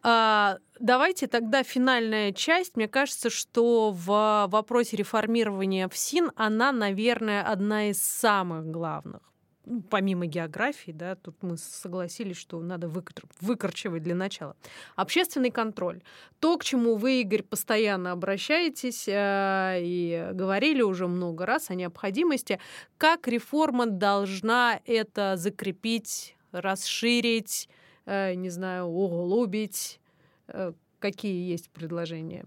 А, 0.04 0.58
давайте 0.80 1.28
тогда 1.28 1.64
финальная 1.64 2.32
часть. 2.32 2.76
Мне 2.76 2.88
кажется, 2.88 3.30
что 3.30 3.92
в 3.92 4.48
вопросе 4.50 4.98
реформирования 4.98 5.88
ФСИН 5.88 6.32
она, 6.36 6.72
наверное, 6.72 7.44
одна 7.44 7.90
из 7.90 8.02
самых 8.02 8.66
главных 8.66 9.22
ну, 9.68 9.82
помимо 9.82 10.26
географии, 10.26 10.92
да, 10.92 11.16
тут 11.16 11.44
мы 11.44 11.58
согласились, 11.58 12.38
что 12.38 12.60
надо 12.62 12.88
выкор- 12.88 13.26
выкорчевать 13.42 14.04
для 14.04 14.16
начала. 14.16 14.56
Общественный 14.96 15.52
контроль. 15.52 16.02
То, 16.40 16.58
к 16.58 16.64
чему 16.64 16.96
вы, 16.96 17.22
Игорь, 17.22 17.44
постоянно 17.44 18.12
обращаетесь 18.12 19.08
э, 19.08 19.80
и 19.82 20.30
говорили 20.34 20.82
уже 20.82 21.08
много 21.08 21.46
раз 21.46 21.70
о 21.70 21.76
необходимости, 21.76 22.60
как 22.98 23.28
реформа 23.28 23.86
должна 23.86 24.80
это 24.86 25.36
закрепить, 25.36 26.36
расширить, 26.52 27.68
э, 28.06 28.36
не 28.36 28.50
знаю, 28.50 28.86
углубить, 28.86 30.00
э, 30.48 30.72
Какие 31.00 31.48
есть 31.52 31.70
предложения? 31.70 32.46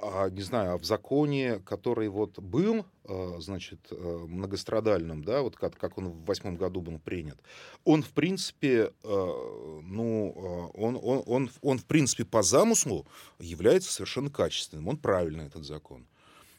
А, 0.00 0.30
не 0.30 0.42
знаю, 0.42 0.74
а 0.74 0.78
в 0.78 0.84
законе, 0.84 1.58
который 1.60 2.08
вот 2.08 2.38
был, 2.38 2.86
а, 3.04 3.36
значит, 3.40 3.80
а, 3.90 4.26
многострадальным, 4.26 5.24
да, 5.24 5.42
вот 5.42 5.56
как, 5.56 5.76
как 5.76 5.98
он 5.98 6.08
в 6.08 6.24
восьмом 6.24 6.56
году 6.56 6.80
был 6.80 6.98
принят, 6.98 7.38
он, 7.84 8.02
в 8.02 8.10
принципе, 8.10 8.92
ну, 9.02 10.70
он, 10.74 10.98
он, 11.02 11.22
он, 11.26 11.50
он, 11.62 11.78
в 11.78 11.84
принципе, 11.84 12.24
по 12.24 12.42
замыслу 12.42 13.06
является 13.40 13.92
совершенно 13.92 14.30
качественным, 14.30 14.88
он 14.88 14.98
правильный, 14.98 15.46
этот 15.46 15.64
закон. 15.64 16.06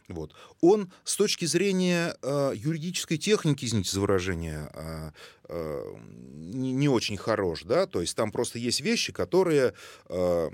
Вот. 0.09 0.33
Он 0.61 0.91
с 1.03 1.15
точки 1.15 1.45
зрения 1.45 2.15
э, 2.21 2.53
юридической 2.55 3.17
техники, 3.17 3.65
извините 3.65 3.91
за 3.91 4.01
выражение, 4.01 4.69
э, 4.73 5.11
э, 5.49 5.95
не, 6.35 6.71
не 6.73 6.89
очень 6.89 7.17
хорош, 7.17 7.63
да, 7.63 7.85
то 7.85 8.01
есть 8.01 8.15
там 8.15 8.31
просто 8.31 8.59
есть 8.59 8.81
вещи, 8.81 9.13
которые 9.13 9.73
э, 10.07 10.49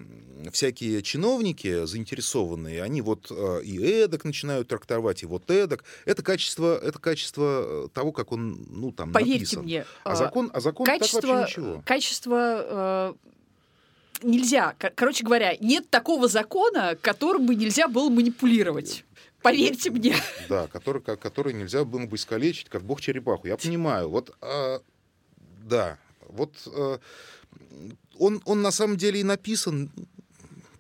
всякие 0.52 1.02
чиновники 1.02 1.86
заинтересованные, 1.86 2.84
они 2.84 3.02
вот 3.02 3.32
э, 3.32 3.62
и 3.64 3.78
эдак 3.78 4.26
начинают 4.26 4.68
трактовать, 4.68 5.24
и 5.24 5.26
вот 5.26 5.50
эдак. 5.50 5.84
Это 6.06 6.22
качество, 6.22 6.78
это 6.78 7.00
качество 7.00 7.90
того, 7.94 8.12
как 8.12 8.32
он, 8.32 8.66
ну, 8.70 8.92
там, 8.92 9.12
Поверьте 9.12 9.40
написан. 9.58 9.64
мне, 9.64 9.86
а 10.04 10.16
закон, 10.16 10.52
а 10.54 10.60
закон 10.60 10.86
качество, 10.86 11.22
так 11.22 11.30
вообще 11.30 11.62
ничего. 11.62 11.84
Качество 11.86 13.14
э, 13.14 13.14
нельзя. 14.24 14.76
Короче 14.96 15.24
говоря, 15.24 15.56
нет 15.60 15.90
такого 15.90 16.28
закона, 16.28 16.98
которым 17.02 17.46
бы 17.46 17.56
нельзя 17.56 17.88
было 17.88 18.10
манипулировать. 18.10 19.06
Поверьте 19.46 19.92
мне. 19.92 20.16
Да, 20.50 20.66
который, 20.66 21.04
который 21.04 21.54
нельзя 21.54 21.86
было 21.86 22.08
бы 22.08 22.16
искалечить, 22.16 22.68
как 22.68 22.82
бог 22.82 23.00
черепаху. 23.00 23.46
Я 23.46 23.58
понимаю. 23.58 24.10
Вот, 24.10 24.36
а, 24.42 24.82
да, 25.64 26.00
вот 26.28 26.52
а, 26.66 27.00
он, 28.18 28.42
он 28.46 28.64
на 28.64 28.72
самом 28.72 28.98
деле 28.98 29.20
и 29.20 29.24
написан 29.24 29.92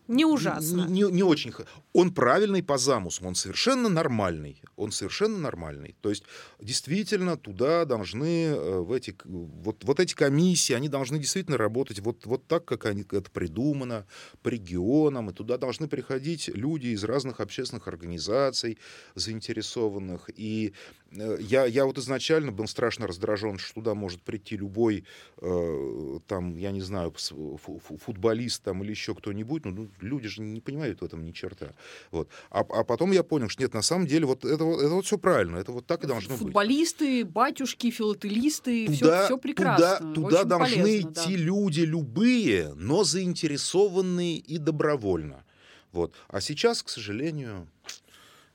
не 0.07 0.25
ужасно. 0.25 0.85
Не, 0.85 1.03
не 1.11 1.21
очень. 1.21 1.53
Он 1.97 2.13
правильный 2.13 2.61
по 2.61 2.77
замыслу, 2.77 3.29
он 3.29 3.35
совершенно 3.35 3.87
нормальный. 3.87 4.61
Он 4.75 4.91
совершенно 4.91 5.37
нормальный. 5.37 5.95
То 6.01 6.09
есть 6.09 6.25
действительно 6.59 7.37
туда 7.37 7.85
должны 7.85 8.47
э, 8.47 8.79
в 8.81 8.91
эти, 8.91 9.15
вот, 9.23 9.81
вот 9.85 10.01
эти 10.01 10.13
комиссии, 10.13 10.73
они 10.73 10.89
должны 10.89 11.19
действительно 11.19 11.57
работать 11.57 12.01
вот, 12.01 12.25
вот 12.25 12.47
так, 12.47 12.65
как 12.65 12.85
они, 12.85 13.03
это 13.03 13.31
придумано, 13.31 14.05
по 14.43 14.49
регионам, 14.49 15.29
и 15.29 15.33
туда 15.33 15.57
должны 15.57 15.87
приходить 15.87 16.49
люди 16.49 16.87
из 16.87 17.05
разных 17.05 17.39
общественных 17.39 17.87
организаций 17.87 18.77
заинтересованных. 19.15 20.29
И 20.35 20.73
э, 21.11 21.37
я, 21.39 21.63
я 21.65 21.85
вот 21.85 21.97
изначально 21.97 22.51
был 22.51 22.67
страшно 22.67 23.07
раздражен, 23.07 23.57
что 23.57 23.75
туда 23.75 23.95
может 23.95 24.21
прийти 24.21 24.57
любой, 24.57 25.05
э, 25.37 26.19
там, 26.27 26.57
я 26.57 26.71
не 26.71 26.81
знаю, 26.81 27.13
футболист 27.13 28.63
там, 28.63 28.83
или 28.83 28.89
еще 28.89 29.15
кто-нибудь, 29.15 29.63
ну, 29.63 29.89
люди 30.01 30.27
же 30.27 30.41
не 30.41 30.59
понимают 30.59 30.99
в 30.99 31.05
этом 31.05 31.23
ни 31.23 31.31
черта. 31.31 31.73
Вот. 32.11 32.29
А, 32.49 32.59
а 32.59 32.83
потом 32.83 33.11
я 33.11 33.23
понял, 33.23 33.49
что 33.49 33.61
нет, 33.61 33.73
на 33.73 33.81
самом 33.81 34.07
деле 34.07 34.25
вот 34.25 34.45
это, 34.45 34.63
это 34.63 34.89
вот 34.89 35.05
все 35.05 35.17
правильно, 35.17 35.57
это 35.57 35.71
вот 35.71 35.85
так 35.85 36.03
и 36.03 36.07
должно 36.07 36.35
Футболисты, 36.35 37.23
быть. 37.23 37.33
батюшки, 37.33 37.91
филателисты, 37.91 38.85
туда, 38.87 38.95
все, 38.95 39.25
все 39.25 39.37
прекрасно. 39.37 40.13
Туда, 40.13 40.29
туда 40.29 40.43
должны 40.43 40.81
полезно, 40.81 41.11
идти 41.11 41.37
да. 41.37 41.43
люди 41.43 41.81
любые, 41.81 42.73
но 42.75 43.03
заинтересованные 43.03 44.37
и 44.37 44.57
добровольно. 44.57 45.43
Вот. 45.91 46.13
А 46.27 46.41
сейчас, 46.41 46.83
к 46.83 46.89
сожалению, 46.89 47.67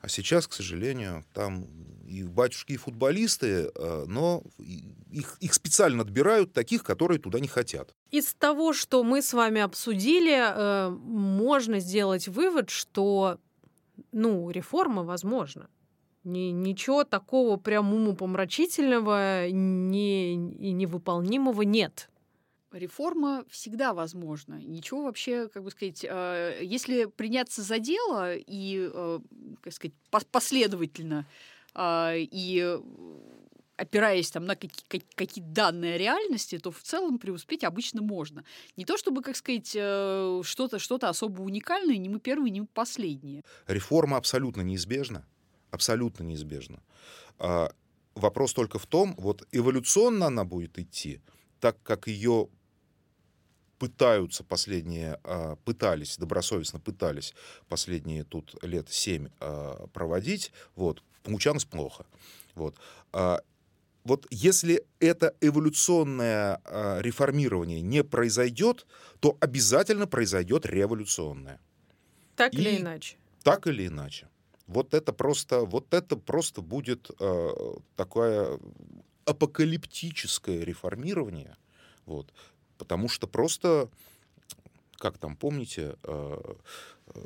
а 0.00 0.08
сейчас, 0.08 0.46
к 0.46 0.52
сожалению, 0.52 1.24
там 1.32 1.66
и 2.06 2.22
батюшки, 2.22 2.72
и 2.72 2.76
футболисты, 2.76 3.70
э, 3.74 4.04
но 4.08 4.42
их, 5.10 5.36
их 5.40 5.54
специально 5.54 6.02
отбирают 6.02 6.52
таких, 6.52 6.82
которые 6.82 7.18
туда 7.18 7.38
не 7.38 7.48
хотят. 7.48 7.94
Из 8.10 8.34
того, 8.34 8.72
что 8.72 9.04
мы 9.04 9.22
с 9.22 9.32
вами 9.32 9.60
обсудили, 9.60 10.36
э, 10.36 10.90
можно 10.90 11.78
сделать 11.78 12.26
вывод, 12.26 12.68
что 12.68 13.38
ну, 14.10 14.50
реформа 14.50 15.04
возможна. 15.04 15.70
Ни, 16.24 16.50
ничего 16.50 17.04
такого 17.04 17.56
прям 17.56 17.94
умопомрачительного 17.94 19.48
не, 19.50 20.34
и 20.34 20.72
невыполнимого 20.72 21.62
нет. 21.62 22.10
Реформа 22.72 23.44
всегда 23.48 23.94
возможна. 23.94 24.54
Ничего 24.54 25.04
вообще, 25.04 25.48
как 25.48 25.62
бы 25.62 25.70
сказать, 25.70 26.04
э, 26.08 26.58
если 26.62 27.04
приняться 27.04 27.62
за 27.62 27.78
дело 27.78 28.34
и, 28.34 28.90
э, 28.92 29.20
как 29.62 29.72
сказать, 29.72 29.94
последовательно 30.10 31.26
и 31.78 32.80
опираясь 33.80 34.30
там 34.30 34.44
на 34.44 34.56
какие- 34.56 35.02
какие 35.14 35.44
данные 35.44 35.98
реальности, 35.98 36.58
то 36.58 36.70
в 36.70 36.82
целом 36.82 37.18
преуспеть 37.18 37.64
обычно 37.64 38.02
можно. 38.02 38.44
Не 38.76 38.84
то 38.84 38.96
чтобы, 38.96 39.22
как 39.22 39.36
сказать, 39.36 39.68
что-то 39.70 40.78
что 40.78 40.98
особо 41.02 41.42
уникальное, 41.42 41.96
не 41.96 42.08
мы 42.08 42.20
первые, 42.20 42.50
не 42.50 42.60
мы 42.60 42.66
последние. 42.66 43.42
Реформа 43.66 44.16
абсолютно 44.16 44.62
неизбежна. 44.62 45.24
Абсолютно 45.70 46.24
неизбежна. 46.24 46.82
А, 47.38 47.72
вопрос 48.14 48.52
только 48.52 48.78
в 48.78 48.86
том, 48.86 49.14
вот 49.18 49.46
эволюционно 49.52 50.26
она 50.26 50.44
будет 50.44 50.78
идти, 50.78 51.20
так 51.60 51.82
как 51.82 52.06
ее 52.08 52.48
пытаются 53.78 54.44
последние, 54.44 55.18
а, 55.24 55.56
пытались, 55.64 56.18
добросовестно 56.18 56.80
пытались 56.80 57.34
последние 57.68 58.24
тут 58.24 58.62
лет 58.62 58.90
семь 58.90 59.28
а, 59.40 59.86
проводить, 59.92 60.52
вот, 60.74 61.02
получалось 61.22 61.64
плохо. 61.64 62.04
Вот. 62.54 62.76
Вот 64.04 64.26
если 64.30 64.82
это 64.98 65.34
эволюционное 65.40 66.60
реформирование 67.00 67.82
не 67.82 68.02
произойдет, 68.02 68.86
то 69.20 69.36
обязательно 69.40 70.06
произойдет 70.06 70.64
революционное. 70.66 71.60
Так 72.34 72.54
И 72.54 72.58
или 72.58 72.78
иначе. 72.78 73.16
Так 73.42 73.66
или 73.66 73.86
иначе. 73.86 74.28
Вот 74.66 74.94
это 74.94 75.12
просто, 75.12 75.64
вот 75.64 75.92
это 75.92 76.16
просто 76.16 76.62
будет 76.62 77.10
э, 77.18 77.48
такое 77.96 78.58
апокалиптическое 79.24 80.62
реформирование, 80.62 81.56
вот, 82.06 82.32
потому 82.78 83.08
что 83.08 83.26
просто, 83.26 83.90
как 84.92 85.18
там, 85.18 85.36
помните, 85.36 85.96
э, 86.04 86.54
э, 87.06 87.20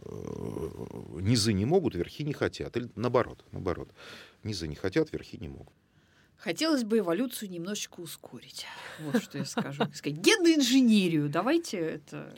низы 1.20 1.52
не 1.52 1.66
могут, 1.66 1.94
верхи 1.94 2.24
не 2.24 2.32
хотят. 2.32 2.76
Или 2.76 2.88
наоборот, 2.96 3.44
наоборот. 3.52 3.90
Низы 4.42 4.66
не 4.66 4.74
хотят, 4.74 5.12
верхи 5.12 5.36
не 5.36 5.48
могут. 5.48 5.74
Хотелось 6.36 6.84
бы 6.84 6.98
эволюцию 6.98 7.50
немножечко 7.50 8.00
ускорить. 8.00 8.66
Вот 9.00 9.22
что 9.22 9.38
я 9.38 9.44
скажу. 9.44 9.84
Генную 10.04 10.56
инженерию. 10.56 11.28
Давайте 11.28 11.78
это... 11.78 12.34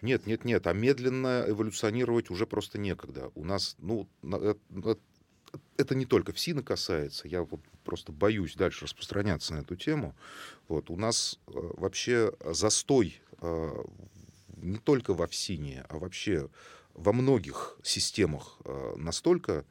Нет, 0.00 0.26
нет, 0.26 0.44
нет. 0.44 0.66
А 0.66 0.72
медленно 0.72 1.44
эволюционировать 1.46 2.30
уже 2.30 2.46
просто 2.46 2.78
некогда. 2.78 3.30
У 3.34 3.44
нас, 3.44 3.76
ну, 3.78 4.08
э, 4.22 4.54
это 5.76 5.94
не 5.94 6.06
только 6.06 6.32
ФСИНа 6.32 6.62
касается, 6.62 7.28
я 7.28 7.42
вот 7.42 7.60
просто 7.84 8.12
боюсь 8.12 8.54
дальше 8.54 8.84
распространяться 8.84 9.54
на 9.54 9.58
эту 9.58 9.76
тему. 9.76 10.14
Вот, 10.68 10.90
у 10.90 10.96
нас 10.96 11.38
э, 11.46 11.52
вообще 11.52 12.32
застой 12.44 13.20
э, 13.40 13.84
не 14.56 14.78
только 14.78 15.14
во 15.14 15.26
ФСИНе, 15.26 15.84
а 15.88 15.98
вообще 15.98 16.48
во 16.94 17.12
многих 17.12 17.76
системах 17.82 18.58
э, 18.64 18.94
настолько 18.96 19.64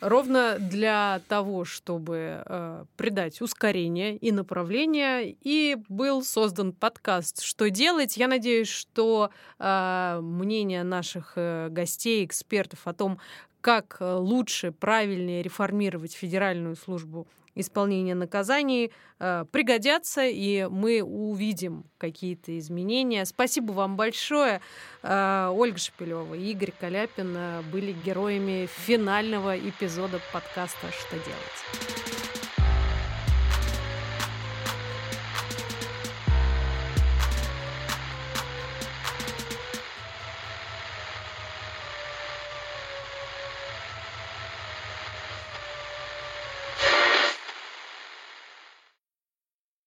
ровно 0.00 0.56
для 0.58 1.20
того, 1.28 1.64
чтобы 1.64 2.42
э, 2.44 2.84
придать 2.96 3.40
ускорение 3.40 4.16
и 4.16 4.32
направление, 4.32 5.36
и 5.42 5.76
был 5.88 6.22
создан 6.22 6.72
подкаст 6.72 7.42
«Что 7.42 7.70
делать?». 7.70 8.16
Я 8.16 8.28
надеюсь, 8.28 8.68
что 8.68 9.30
э, 9.58 10.20
мнение 10.22 10.82
наших 10.82 11.32
э, 11.36 11.68
гостей, 11.70 12.24
экспертов 12.24 12.80
о 12.84 12.92
том, 12.92 13.18
как 13.60 13.98
э, 14.00 14.14
лучше, 14.14 14.72
правильнее 14.72 15.42
реформировать 15.42 16.14
федеральную 16.14 16.76
службу 16.76 17.26
исполнения 17.54 18.14
наказаний 18.14 18.92
э, 19.18 19.44
пригодятся, 19.50 20.24
и 20.24 20.66
мы 20.70 21.02
увидим 21.02 21.84
какие-то 21.98 22.58
изменения. 22.58 23.24
Спасибо 23.24 23.72
вам 23.72 23.96
большое. 23.96 24.60
Э, 25.02 25.50
Ольга 25.52 25.78
Шепелева 25.78 26.34
и 26.34 26.50
Игорь 26.50 26.72
Каляпин 26.78 27.36
были 27.70 27.92
героями 28.04 28.68
финального 28.86 29.58
эпизода 29.58 30.20
подкаста 30.32 30.88
«Что 30.90 31.16
делать?». 31.16 31.99